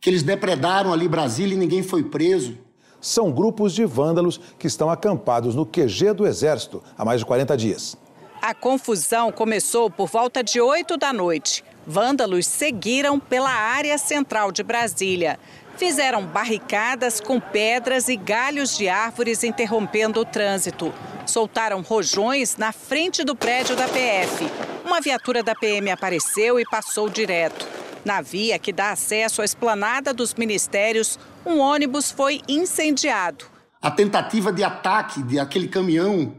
que 0.00 0.10
eles 0.10 0.22
depredaram 0.22 0.92
ali 0.92 1.08
Brasília 1.08 1.54
e 1.54 1.58
ninguém 1.58 1.82
foi 1.82 2.02
preso. 2.02 2.65
São 3.00 3.30
grupos 3.30 3.72
de 3.72 3.84
vândalos 3.84 4.40
que 4.58 4.66
estão 4.66 4.90
acampados 4.90 5.54
no 5.54 5.66
QG 5.66 6.12
do 6.14 6.26
Exército 6.26 6.82
há 6.96 7.04
mais 7.04 7.20
de 7.20 7.26
40 7.26 7.56
dias. 7.56 7.96
A 8.40 8.54
confusão 8.54 9.32
começou 9.32 9.90
por 9.90 10.08
volta 10.08 10.42
de 10.42 10.60
8 10.60 10.96
da 10.96 11.12
noite. 11.12 11.64
Vândalos 11.86 12.46
seguiram 12.46 13.18
pela 13.18 13.50
área 13.50 13.96
central 13.96 14.52
de 14.52 14.62
Brasília. 14.62 15.38
Fizeram 15.76 16.24
barricadas 16.24 17.20
com 17.20 17.40
pedras 17.40 18.08
e 18.08 18.16
galhos 18.16 18.76
de 18.76 18.88
árvores 18.88 19.44
interrompendo 19.44 20.20
o 20.20 20.24
trânsito. 20.24 20.92
Soltaram 21.26 21.82
rojões 21.82 22.56
na 22.56 22.72
frente 22.72 23.24
do 23.24 23.34
prédio 23.34 23.76
da 23.76 23.88
PF. 23.88 24.50
Uma 24.84 25.00
viatura 25.00 25.42
da 25.42 25.54
PM 25.54 25.90
apareceu 25.90 26.60
e 26.60 26.64
passou 26.64 27.08
direto. 27.08 27.66
Na 28.06 28.20
via 28.20 28.56
que 28.56 28.72
dá 28.72 28.92
acesso 28.92 29.42
à 29.42 29.44
esplanada 29.44 30.14
dos 30.14 30.32
ministérios, 30.34 31.18
um 31.44 31.58
ônibus 31.58 32.08
foi 32.08 32.40
incendiado. 32.46 33.46
A 33.82 33.90
tentativa 33.90 34.52
de 34.52 34.62
ataque 34.62 35.24
de 35.24 35.40
aquele 35.40 35.66
caminhão 35.66 36.36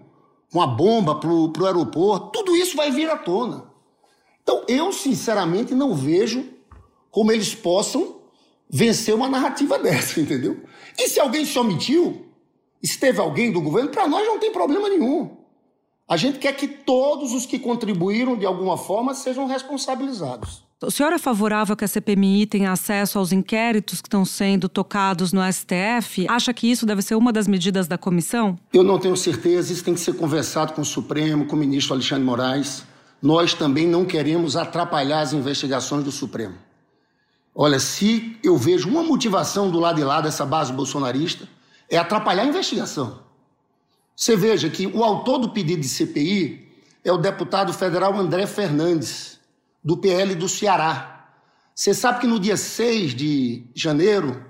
com 0.49 0.61
a 0.61 0.65
bomba 0.65 1.19
para 1.19 1.29
o 1.29 1.65
aeroporto, 1.65 2.31
tudo 2.31 2.55
isso 2.55 2.77
vai 2.77 2.89
vir 2.89 3.09
à 3.09 3.17
tona. 3.17 3.69
Então, 4.41 4.63
eu 4.65 4.93
sinceramente 4.93 5.75
não 5.75 5.93
vejo 5.93 6.45
como 7.11 7.33
eles 7.33 7.53
possam 7.53 8.21
vencer 8.69 9.13
uma 9.13 9.27
narrativa 9.27 9.77
dessa, 9.83 10.21
entendeu? 10.21 10.63
E 10.97 11.09
se 11.09 11.19
alguém 11.19 11.45
se 11.45 11.59
omitiu, 11.59 12.27
se 12.81 12.97
teve 12.97 13.19
alguém 13.19 13.51
do 13.51 13.59
governo, 13.59 13.89
para 13.89 14.07
nós 14.07 14.25
não 14.25 14.39
tem 14.39 14.53
problema 14.53 14.87
nenhum. 14.87 15.35
A 16.07 16.15
gente 16.15 16.39
quer 16.39 16.55
que 16.55 16.65
todos 16.65 17.33
os 17.33 17.45
que 17.45 17.59
contribuíram 17.59 18.37
de 18.37 18.45
alguma 18.45 18.77
forma 18.77 19.13
sejam 19.13 19.45
responsabilizados. 19.47 20.65
O 20.79 20.91
senhor 20.91 21.11
é 21.11 21.17
favorável 21.17 21.75
que 21.75 21.83
a 21.83 21.87
CPMI 21.87 22.45
tenha 22.45 22.71
acesso 22.71 23.17
aos 23.17 23.31
inquéritos 23.31 23.99
que 23.99 24.07
estão 24.07 24.23
sendo 24.23 24.69
tocados 24.69 25.33
no 25.33 25.41
STF? 25.51 26.27
Acha 26.29 26.53
que 26.53 26.69
isso 26.69 26.85
deve 26.85 27.01
ser 27.01 27.15
uma 27.15 27.33
das 27.33 27.47
medidas 27.47 27.87
da 27.87 27.97
comissão? 27.97 28.55
Eu 28.71 28.83
não 28.83 28.99
tenho 28.99 29.17
certeza, 29.17 29.73
isso 29.73 29.83
tem 29.83 29.95
que 29.95 29.99
ser 29.99 30.13
conversado 30.13 30.73
com 30.73 30.81
o 30.81 30.85
Supremo, 30.85 31.47
com 31.47 31.55
o 31.55 31.59
ministro 31.59 31.95
Alexandre 31.95 32.23
Moraes. 32.23 32.83
Nós 33.19 33.55
também 33.55 33.87
não 33.87 34.05
queremos 34.05 34.55
atrapalhar 34.55 35.21
as 35.21 35.33
investigações 35.33 36.03
do 36.03 36.11
Supremo. 36.11 36.53
Olha, 37.55 37.79
se 37.79 38.37
eu 38.43 38.55
vejo 38.55 38.87
uma 38.87 39.01
motivação 39.01 39.71
do 39.71 39.79
lado 39.79 39.95
de 39.95 40.03
lá 40.03 40.21
dessa 40.21 40.45
base 40.45 40.71
bolsonarista, 40.71 41.49
é 41.89 41.97
atrapalhar 41.97 42.43
a 42.43 42.47
investigação. 42.47 43.21
Você 44.15 44.35
veja 44.35 44.69
que 44.69 44.85
o 44.85 45.03
autor 45.03 45.39
do 45.39 45.49
pedido 45.49 45.81
de 45.81 45.89
CPI 45.89 46.69
é 47.03 47.11
o 47.11 47.17
deputado 47.17 47.73
federal 47.73 48.15
André 48.15 48.45
Fernandes, 48.45 49.36
do 49.87 49.95
PL 49.95 50.35
do 50.35 50.49
Ceará. 50.49 51.29
Você 51.73 51.93
sabe 51.93 52.19
que 52.19 52.27
no 52.27 52.41
dia 52.41 52.57
6 52.57 53.15
de 53.15 53.63
janeiro, 53.73 54.43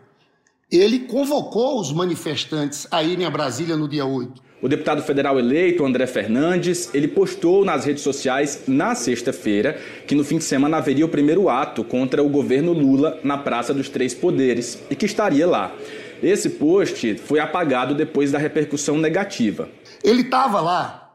ele 0.71 1.01
convocou 1.01 1.79
os 1.79 1.93
manifestantes 1.93 2.87
a 2.89 3.03
irem 3.03 3.23
a 3.23 3.29
Brasília 3.29 3.77
no 3.77 3.87
dia 3.87 4.03
8. 4.03 4.41
O 4.63 4.67
deputado 4.67 5.03
federal 5.03 5.37
eleito, 5.37 5.85
André 5.85 6.07
Fernandes, 6.07 6.89
ele 6.91 7.07
postou 7.07 7.63
nas 7.63 7.85
redes 7.85 8.01
sociais 8.01 8.63
na 8.67 8.95
sexta-feira 8.95 9.79
que 10.07 10.15
no 10.15 10.23
fim 10.23 10.39
de 10.39 10.43
semana 10.43 10.77
haveria 10.77 11.05
o 11.05 11.09
primeiro 11.09 11.49
ato 11.49 11.83
contra 11.83 12.23
o 12.23 12.29
governo 12.29 12.73
Lula 12.73 13.19
na 13.23 13.37
Praça 13.37 13.75
dos 13.75 13.89
Três 13.89 14.15
Poderes 14.15 14.81
e 14.89 14.95
que 14.95 15.05
estaria 15.05 15.45
lá. 15.45 15.71
Esse 16.23 16.49
post 16.49 17.15
foi 17.19 17.39
apagado 17.39 17.93
depois 17.93 18.31
da 18.31 18.39
repercussão 18.39 18.97
negativa. 18.97 19.69
Ele 20.03 20.23
estava 20.23 20.59
lá. 20.61 21.13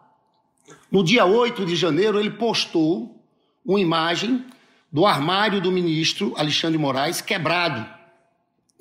No 0.92 1.02
dia 1.02 1.26
8 1.26 1.66
de 1.66 1.74
janeiro, 1.74 2.20
ele 2.20 2.30
postou 2.30 3.21
uma 3.64 3.80
imagem 3.80 4.44
do 4.90 5.06
armário 5.06 5.60
do 5.60 5.72
ministro 5.72 6.34
Alexandre 6.36 6.78
Moraes 6.78 7.20
quebrado 7.20 7.86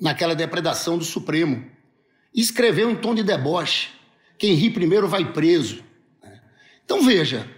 naquela 0.00 0.34
depredação 0.34 0.98
do 0.98 1.04
Supremo. 1.04 1.64
Escreveu 2.34 2.90
em 2.90 2.96
tom 2.96 3.14
de 3.14 3.22
deboche 3.22 3.90
quem 4.38 4.54
ri 4.54 4.70
primeiro 4.70 5.06
vai 5.06 5.32
preso. 5.32 5.84
Então 6.84 7.02
veja, 7.02 7.48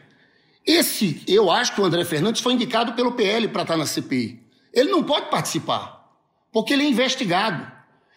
esse, 0.67 1.23
eu 1.27 1.51
acho 1.51 1.75
que 1.75 1.81
o 1.81 1.85
André 1.85 2.05
Fernandes 2.05 2.43
foi 2.43 2.53
indicado 2.53 2.93
pelo 2.93 3.13
PL 3.13 3.49
para 3.49 3.63
estar 3.63 3.77
na 3.77 3.87
CPI. 3.87 4.43
Ele 4.73 4.91
não 4.91 5.03
pode 5.03 5.31
participar, 5.31 6.11
porque 6.53 6.73
ele 6.73 6.85
é 6.85 6.89
investigado. 6.89 7.71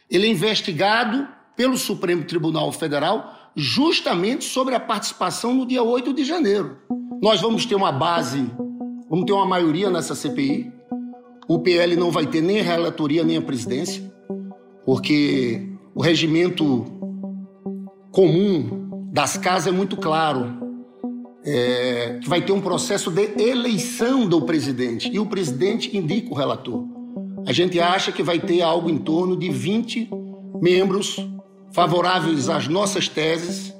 Ele 0.10 0.28
é 0.28 0.30
investigado 0.30 1.28
pelo 1.56 1.78
Supremo 1.78 2.24
Tribunal 2.24 2.72
Federal 2.72 3.52
justamente 3.56 4.46
sobre 4.46 4.76
a 4.76 4.80
participação 4.80 5.54
no 5.54 5.66
dia 5.66 5.82
8 5.82 6.14
de 6.14 6.24
janeiro. 6.24 6.78
Nós 7.22 7.42
vamos 7.42 7.66
ter 7.66 7.76
uma 7.76 7.92
base, 7.92 8.52
vamos 9.10 9.26
ter 9.26 9.34
uma 9.34 9.46
maioria 9.46 9.90
nessa 9.90 10.16
CPI. 10.16 10.72
O 11.48 11.60
PL 11.60 11.96
não 11.96 12.12
vai 12.12 12.26
ter 12.26 12.42
nem 12.42 12.60
a 12.60 12.64
relatoria 12.64 13.24
nem 13.24 13.38
a 13.38 13.42
presidência, 13.42 14.04
porque 14.86 15.68
o 15.96 16.02
regimento 16.02 16.86
comum 18.12 18.90
das 19.12 19.38
casas 19.38 19.68
é 19.68 19.76
muito 19.76 19.98
claro. 19.98 20.66
É, 21.50 22.20
que 22.22 22.28
vai 22.28 22.42
ter 22.42 22.52
um 22.52 22.60
processo 22.60 23.10
de 23.10 23.42
eleição 23.42 24.28
do 24.28 24.42
presidente 24.42 25.10
e 25.10 25.18
o 25.18 25.26
presidente 25.26 25.96
indica 25.96 26.30
o 26.30 26.36
relator. 26.36 26.84
A 27.46 27.54
gente 27.54 27.80
acha 27.80 28.12
que 28.12 28.22
vai 28.22 28.38
ter 28.38 28.62
algo 28.62 28.90
em 28.90 28.98
torno 28.98 29.38
de 29.38 29.50
20 29.50 30.10
membros 30.62 31.26
favoráveis 31.72 32.50
às 32.50 32.68
nossas 32.68 33.08
teses, 33.08 33.74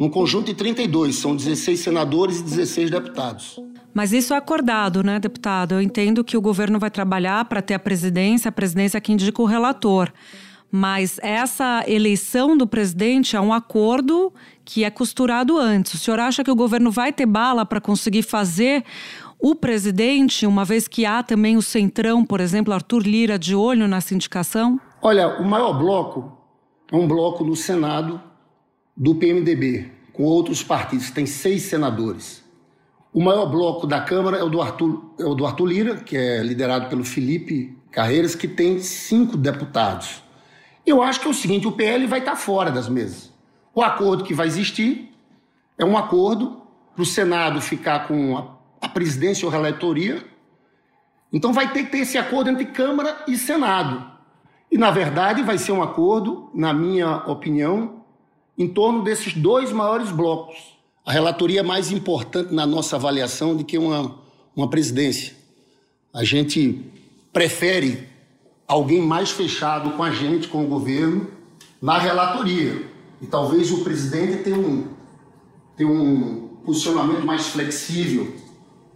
num 0.00 0.08
conjunto 0.08 0.46
de 0.46 0.54
32, 0.54 1.16
são 1.16 1.36
16 1.36 1.80
senadores 1.80 2.40
e 2.40 2.44
16 2.44 2.90
deputados. 2.90 3.60
Mas 3.94 4.12
isso 4.12 4.32
é 4.32 4.36
acordado, 4.36 5.02
né, 5.02 5.18
deputado? 5.18 5.74
Eu 5.74 5.82
entendo 5.82 6.24
que 6.24 6.36
o 6.36 6.40
governo 6.40 6.78
vai 6.78 6.90
trabalhar 6.90 7.44
para 7.44 7.60
ter 7.60 7.74
a 7.74 7.78
presidência, 7.78 8.48
a 8.48 8.52
presidência 8.52 9.00
que 9.00 9.12
indica 9.12 9.42
o 9.42 9.46
relator. 9.46 10.10
Mas 10.70 11.20
essa 11.22 11.84
eleição 11.86 12.56
do 12.56 12.66
presidente 12.66 13.36
é 13.36 13.40
um 13.40 13.52
acordo 13.52 14.32
que 14.64 14.84
é 14.84 14.90
costurado 14.90 15.58
antes. 15.58 15.92
O 15.92 15.98
senhor 15.98 16.18
acha 16.18 16.42
que 16.42 16.50
o 16.50 16.56
governo 16.56 16.90
vai 16.90 17.12
ter 17.12 17.26
bala 17.26 17.66
para 17.66 17.78
conseguir 17.78 18.22
fazer 18.22 18.82
o 19.38 19.54
presidente, 19.54 20.46
uma 20.46 20.64
vez 20.64 20.88
que 20.88 21.04
há 21.04 21.22
também 21.22 21.56
o 21.56 21.62
Centrão, 21.62 22.24
por 22.24 22.40
exemplo, 22.40 22.72
Arthur 22.72 23.02
Lira, 23.02 23.38
de 23.38 23.54
olho 23.54 23.86
nessa 23.86 24.14
indicação? 24.14 24.80
Olha, 25.02 25.40
o 25.40 25.44
maior 25.44 25.74
bloco 25.74 26.38
é 26.90 26.96
um 26.96 27.06
bloco 27.06 27.44
no 27.44 27.56
Senado 27.56 28.20
do 28.96 29.14
PMDB, 29.16 29.90
com 30.12 30.22
outros 30.22 30.62
partidos, 30.62 31.10
tem 31.10 31.26
seis 31.26 31.62
senadores. 31.62 32.41
O 33.12 33.22
maior 33.22 33.44
bloco 33.44 33.86
da 33.86 34.00
Câmara 34.00 34.38
é 34.38 34.42
o 34.42 34.48
do 34.48 34.62
Arthur, 34.62 35.04
é 35.18 35.24
o 35.24 35.34
do 35.34 35.44
Arthur 35.44 35.66
Lira, 35.66 35.96
que 35.96 36.16
é 36.16 36.42
liderado 36.42 36.88
pelo 36.88 37.04
Felipe 37.04 37.76
Carreiras, 37.90 38.34
que 38.34 38.48
tem 38.48 38.78
cinco 38.78 39.36
deputados. 39.36 40.22
Eu 40.86 41.02
acho 41.02 41.20
que 41.20 41.26
é 41.26 41.30
o 41.30 41.34
seguinte: 41.34 41.68
o 41.68 41.72
PL 41.72 42.06
vai 42.06 42.20
estar 42.20 42.36
fora 42.36 42.70
das 42.70 42.88
mesas. 42.88 43.30
O 43.74 43.82
acordo 43.82 44.24
que 44.24 44.32
vai 44.32 44.46
existir 44.46 45.12
é 45.76 45.84
um 45.84 45.98
acordo 45.98 46.62
para 46.94 47.02
o 47.02 47.06
Senado 47.06 47.60
ficar 47.60 48.08
com 48.08 48.38
a, 48.38 48.46
a 48.80 48.88
presidência 48.88 49.44
ou 49.44 49.52
relatoria. 49.52 50.24
Então 51.30 51.52
vai 51.52 51.70
ter 51.70 51.84
que 51.84 51.90
ter 51.90 51.98
esse 51.98 52.16
acordo 52.16 52.48
entre 52.48 52.64
Câmara 52.64 53.24
e 53.28 53.36
Senado. 53.36 54.10
E, 54.70 54.78
na 54.78 54.90
verdade, 54.90 55.42
vai 55.42 55.58
ser 55.58 55.72
um 55.72 55.82
acordo, 55.82 56.50
na 56.54 56.72
minha 56.72 57.18
opinião, 57.26 58.04
em 58.56 58.66
torno 58.66 59.02
desses 59.02 59.34
dois 59.34 59.70
maiores 59.70 60.10
blocos. 60.10 60.78
A 61.04 61.10
relatoria 61.10 61.60
é 61.60 61.62
mais 61.62 61.90
importante 61.90 62.54
na 62.54 62.64
nossa 62.64 62.94
avaliação 62.94 63.56
do 63.56 63.64
que 63.64 63.76
uma, 63.76 64.14
uma 64.54 64.70
presidência. 64.70 65.34
A 66.14 66.22
gente 66.22 66.80
prefere 67.32 68.06
alguém 68.68 69.00
mais 69.00 69.30
fechado 69.30 69.90
com 69.90 70.02
a 70.02 70.12
gente, 70.12 70.46
com 70.46 70.64
o 70.64 70.68
governo, 70.68 71.26
na 71.80 71.98
relatoria. 71.98 72.86
E 73.20 73.26
talvez 73.26 73.72
o 73.72 73.82
presidente 73.82 74.44
tenha 74.44 74.56
um, 74.56 74.86
tenha 75.76 75.90
um 75.90 76.48
posicionamento 76.64 77.24
mais 77.24 77.48
flexível, 77.48 78.32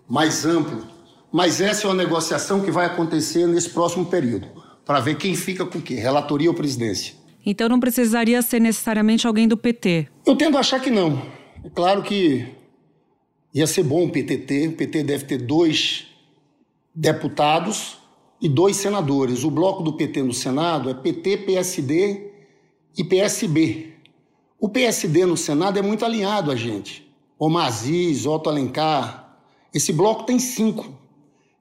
mais 0.08 0.46
amplo. 0.46 0.86
Mas 1.32 1.60
essa 1.60 1.86
é 1.86 1.90
uma 1.90 1.96
negociação 1.96 2.60
que 2.60 2.70
vai 2.70 2.86
acontecer 2.86 3.48
nesse 3.48 3.70
próximo 3.70 4.06
período, 4.06 4.46
para 4.84 5.00
ver 5.00 5.16
quem 5.16 5.34
fica 5.34 5.66
com 5.66 5.78
o 5.78 5.82
quê, 5.82 5.94
relatoria 5.94 6.48
ou 6.48 6.54
presidência. 6.54 7.14
Então 7.44 7.68
não 7.68 7.80
precisaria 7.80 8.40
ser 8.42 8.60
necessariamente 8.60 9.26
alguém 9.26 9.48
do 9.48 9.56
PT? 9.56 10.08
Eu 10.24 10.36
tendo 10.36 10.56
a 10.56 10.60
achar 10.60 10.80
que 10.80 10.90
não. 10.90 11.20
É 11.66 11.70
claro 11.70 12.00
que 12.00 12.46
ia 13.52 13.66
ser 13.66 13.82
bom 13.82 14.04
o 14.06 14.10
PT 14.12 14.38
ter. 14.38 14.68
O 14.68 14.76
PT 14.76 15.02
deve 15.02 15.24
ter 15.24 15.38
dois 15.38 16.06
deputados 16.94 17.98
e 18.40 18.48
dois 18.48 18.76
senadores. 18.76 19.42
O 19.42 19.50
bloco 19.50 19.82
do 19.82 19.94
PT 19.94 20.22
no 20.22 20.32
Senado 20.32 20.88
é 20.88 20.94
PT, 20.94 21.38
PSD 21.38 22.30
e 22.96 23.02
PSB. 23.02 23.94
O 24.60 24.68
PSD 24.68 25.26
no 25.26 25.36
Senado 25.36 25.76
é 25.76 25.82
muito 25.82 26.04
alinhado 26.04 26.52
a 26.52 26.54
gente. 26.54 27.04
Omar 27.36 27.66
Aziz, 27.66 28.26
Otto 28.26 28.48
Alencar. 28.48 29.36
Esse 29.74 29.92
bloco 29.92 30.22
tem 30.22 30.38
cinco. 30.38 30.94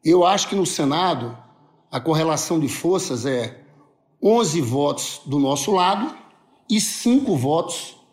Eu 0.03 0.23
acho 0.23 0.47
que 0.47 0.55
no 0.55 0.67
Senado 0.67 1.35
a 1.91 1.99
correlação 1.99 2.59
de 2.59 2.67
forças 2.67 3.25
é 3.25 3.59
11 4.21 4.61
votos 4.61 5.21
do 5.25 5.39
nosso 5.39 5.71
lado 5.71 6.15
e 6.69 6.79
cinco 6.79 7.35
votos 7.35 8.04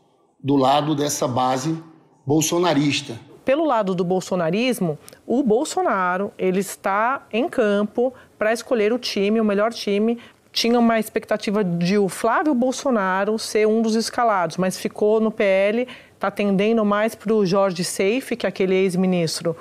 do 0.43 0.57
lado 0.57 0.95
dessa 0.95 1.29
base 1.29 1.83
bolsonarista. 2.27 3.19
Pelo 3.45 3.65
lado 3.65 3.95
do 3.95 4.05
bolsonarismo, 4.05 4.99
o 5.27 5.43
Bolsonaro 5.43 6.33
ele 6.39 6.61
está 6.61 7.27
em 7.33 7.49
campo 7.49 8.13
para 8.39 8.53
escolher 8.53 8.93
o 8.93 8.99
time, 8.99 9.41
o 9.41 9.45
melhor 9.45 9.73
time. 9.73 10.19
Tinha 10.53 10.79
uma 10.79 10.99
expectativa 10.99 11.65
de 11.65 11.99
o 11.99 12.09
Flávio 12.09 12.55
Bolsonaro 12.55 13.39
ser 13.39 13.67
um 13.67 13.83
dos 13.83 13.97
escalados, 13.97 14.57
mas 14.57 14.79
ficou 14.79 15.21
no 15.21 15.31
PL, 15.31 15.89
está 16.15 16.31
tendendo 16.31 16.85
mais 16.85 17.15
para 17.15 17.33
o 17.33 17.45
Jorge 17.45 17.83
Seife, 17.83 18.37
que 18.37 18.47
é 18.47 18.49
aquele 18.49 18.75
ex-ministro 18.75 19.57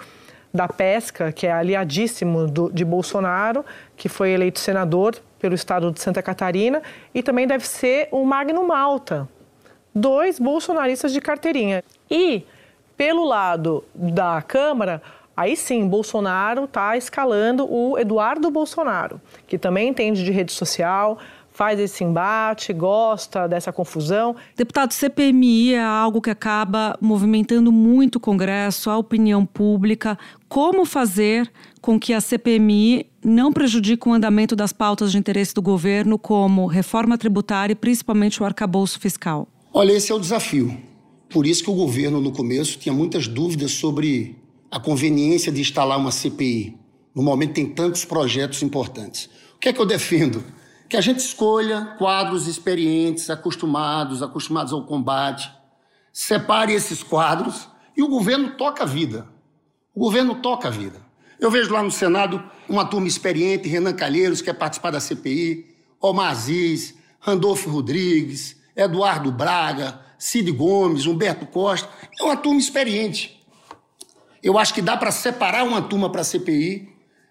da 0.53 0.67
pesca, 0.67 1.31
que 1.31 1.47
é 1.47 1.51
aliadíssimo 1.51 2.45
do, 2.47 2.71
de 2.71 2.83
Bolsonaro, 2.83 3.65
que 3.95 4.09
foi 4.09 4.31
eleito 4.31 4.59
senador 4.59 5.15
pelo 5.39 5.55
estado 5.55 5.91
de 5.91 5.99
Santa 5.99 6.21
Catarina, 6.21 6.83
e 7.15 7.23
também 7.23 7.47
deve 7.47 7.65
ser 7.67 8.09
o 8.11 8.23
Magno 8.25 8.67
Malta, 8.67 9.27
dois 9.93 10.39
bolsonaristas 10.39 11.12
de 11.13 11.21
carteirinha. 11.21 11.84
E, 12.10 12.43
pelo 12.97 13.25
lado 13.25 13.84
da 13.93 14.41
Câmara, 14.41 15.01
aí 15.36 15.56
sim, 15.56 15.88
Bolsonaro 15.88 16.65
está 16.65 16.95
escalando 16.97 17.65
o 17.71 17.97
Eduardo 17.97 18.49
Bolsonaro, 18.49 19.21
que 19.47 19.58
também 19.58 19.89
entende 19.89 20.23
de 20.23 20.32
rede 20.32 20.51
social, 20.51 21.17
faz 21.51 21.80
esse 21.80 22.04
embate, 22.04 22.73
gosta 22.73 23.47
dessa 23.47 23.71
confusão. 23.71 24.36
Deputado, 24.56 24.93
CPMI 24.93 25.73
é 25.75 25.84
algo 25.84 26.21
que 26.21 26.30
acaba 26.30 26.97
movimentando 27.01 27.71
muito 27.71 28.15
o 28.15 28.19
Congresso, 28.19 28.89
a 28.89 28.97
opinião 28.97 29.45
pública. 29.45 30.17
Como 30.47 30.86
fazer 30.86 31.51
com 31.82 31.99
que 31.99 32.13
a 32.13 32.21
CPMI 32.21 33.06
não 33.23 33.51
prejudique 33.51 34.08
o 34.08 34.13
andamento 34.13 34.56
das 34.56 34.71
pautas 34.71 35.12
de 35.12 35.17
interesse 35.17 35.54
do 35.54 35.62
governo, 35.62 36.17
como 36.17 36.67
reforma 36.67 37.17
tributária 37.17 37.73
e 37.73 37.75
principalmente 37.75 38.41
o 38.41 38.45
arcabouço 38.45 38.99
fiscal? 38.99 39.47
Olha, 39.73 39.93
esse 39.93 40.12
é 40.12 40.15
o 40.15 40.19
desafio. 40.19 40.77
Por 41.29 41.47
isso 41.47 41.63
que 41.63 41.69
o 41.69 41.73
governo, 41.73 42.19
no 42.19 42.34
começo, 42.34 42.77
tinha 42.77 42.91
muitas 42.93 43.25
dúvidas 43.25 43.71
sobre 43.71 44.36
a 44.69 44.81
conveniência 44.81 45.49
de 45.49 45.62
instalar 45.62 45.97
uma 45.97 46.12
CPI. 46.12 46.77
No 47.15 47.23
momento 47.23 47.53
tem 47.53 47.65
tantos 47.65 48.03
projetos 48.03 48.62
importantes. 48.62 49.29
O 49.55 49.60
que 49.60 49.69
é 49.69 49.73
que 49.73 49.79
eu 49.79 49.86
defendo? 49.86 50.43
Que 50.89 50.97
a 50.97 51.01
gente 51.01 51.19
escolha 51.19 51.95
quadros 51.97 52.47
experientes, 52.47 53.29
acostumados, 53.29 54.21
acostumados 54.21 54.73
ao 54.73 54.86
combate, 54.86 55.49
separe 56.12 56.73
esses 56.73 57.01
quadros 57.01 57.69
e 57.95 58.03
o 58.03 58.10
governo 58.10 58.57
toca 58.57 58.84
a 58.84 58.86
vida. 58.86 59.25
O 59.95 60.01
governo 60.01 60.36
toca 60.36 60.67
a 60.67 60.71
vida. 60.71 60.99
Eu 61.39 61.49
vejo 61.49 61.71
lá 61.71 61.81
no 61.81 61.91
Senado 61.91 62.43
uma 62.67 62.84
turma 62.84 63.07
experiente, 63.07 63.69
Renan 63.69 63.93
Calheiros, 63.93 64.41
que 64.41 64.45
quer 64.47 64.53
participar 64.53 64.91
da 64.91 64.99
CPI, 64.99 65.65
Omar 66.01 66.29
Aziz, 66.29 66.93
Randolfo 67.21 67.69
Rodrigues, 67.69 68.60
Eduardo 68.75 69.31
Braga, 69.31 69.99
Cid 70.17 70.51
Gomes, 70.51 71.05
Humberto 71.05 71.45
Costa. 71.45 71.89
É 72.19 72.23
uma 72.23 72.38
turma 72.38 72.60
experiente. 72.60 73.43
Eu 74.43 74.57
acho 74.57 74.73
que 74.73 74.81
dá 74.81 74.97
para 74.97 75.12
separar 75.12 75.63
uma 75.63 75.81
turma 75.81 76.10
para 76.12 76.21
a 76.21 76.23
CPI 76.23 76.89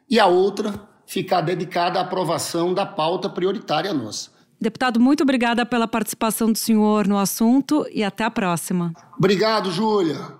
e 0.09 0.19
a 0.19 0.27
outra 0.27 0.89
ficar 1.07 1.41
dedicada 1.41 1.99
à 1.99 2.03
aprovação 2.03 2.73
da 2.73 2.87
pauta 2.87 3.29
prioritária 3.29 3.93
nossa. 3.93 4.31
Deputado, 4.61 5.01
muito 5.01 5.23
obrigada 5.23 5.65
pela 5.65 5.89
participação 5.89 6.53
do 6.53 6.59
senhor 6.59 7.09
no 7.09 7.17
assunto 7.17 7.87
e 7.93 8.05
até 8.05 8.25
a 8.25 8.31
próxima. 8.31 8.93
Obrigado, 9.17 9.73
Júlia. 9.73 10.40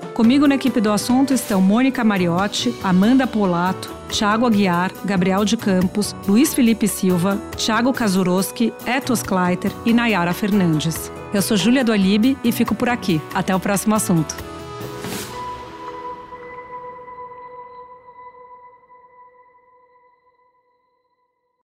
Comigo 0.21 0.45
na 0.45 0.53
equipe 0.53 0.79
do 0.79 0.91
assunto 0.91 1.33
estão 1.33 1.59
Mônica 1.59 2.03
Mariotti, 2.03 2.75
Amanda 2.83 3.25
Polato, 3.25 3.91
Thiago 4.07 4.45
Aguiar, 4.45 4.91
Gabriel 5.03 5.43
de 5.43 5.57
Campos, 5.57 6.15
Luiz 6.27 6.53
Felipe 6.53 6.87
Silva, 6.87 7.41
Thiago 7.57 7.91
Kazuroski, 7.91 8.71
Etos 8.85 9.23
Kleiter 9.23 9.71
e 9.83 9.91
Nayara 9.91 10.31
Fernandes. 10.31 11.11
Eu 11.33 11.41
sou 11.41 11.57
Júlia 11.57 11.83
do 11.83 11.91
Alibe 11.91 12.37
e 12.43 12.51
fico 12.51 12.75
por 12.75 12.87
aqui. 12.87 13.19
Até 13.33 13.55
o 13.55 13.59
próximo 13.59 13.95
assunto. 13.95 14.50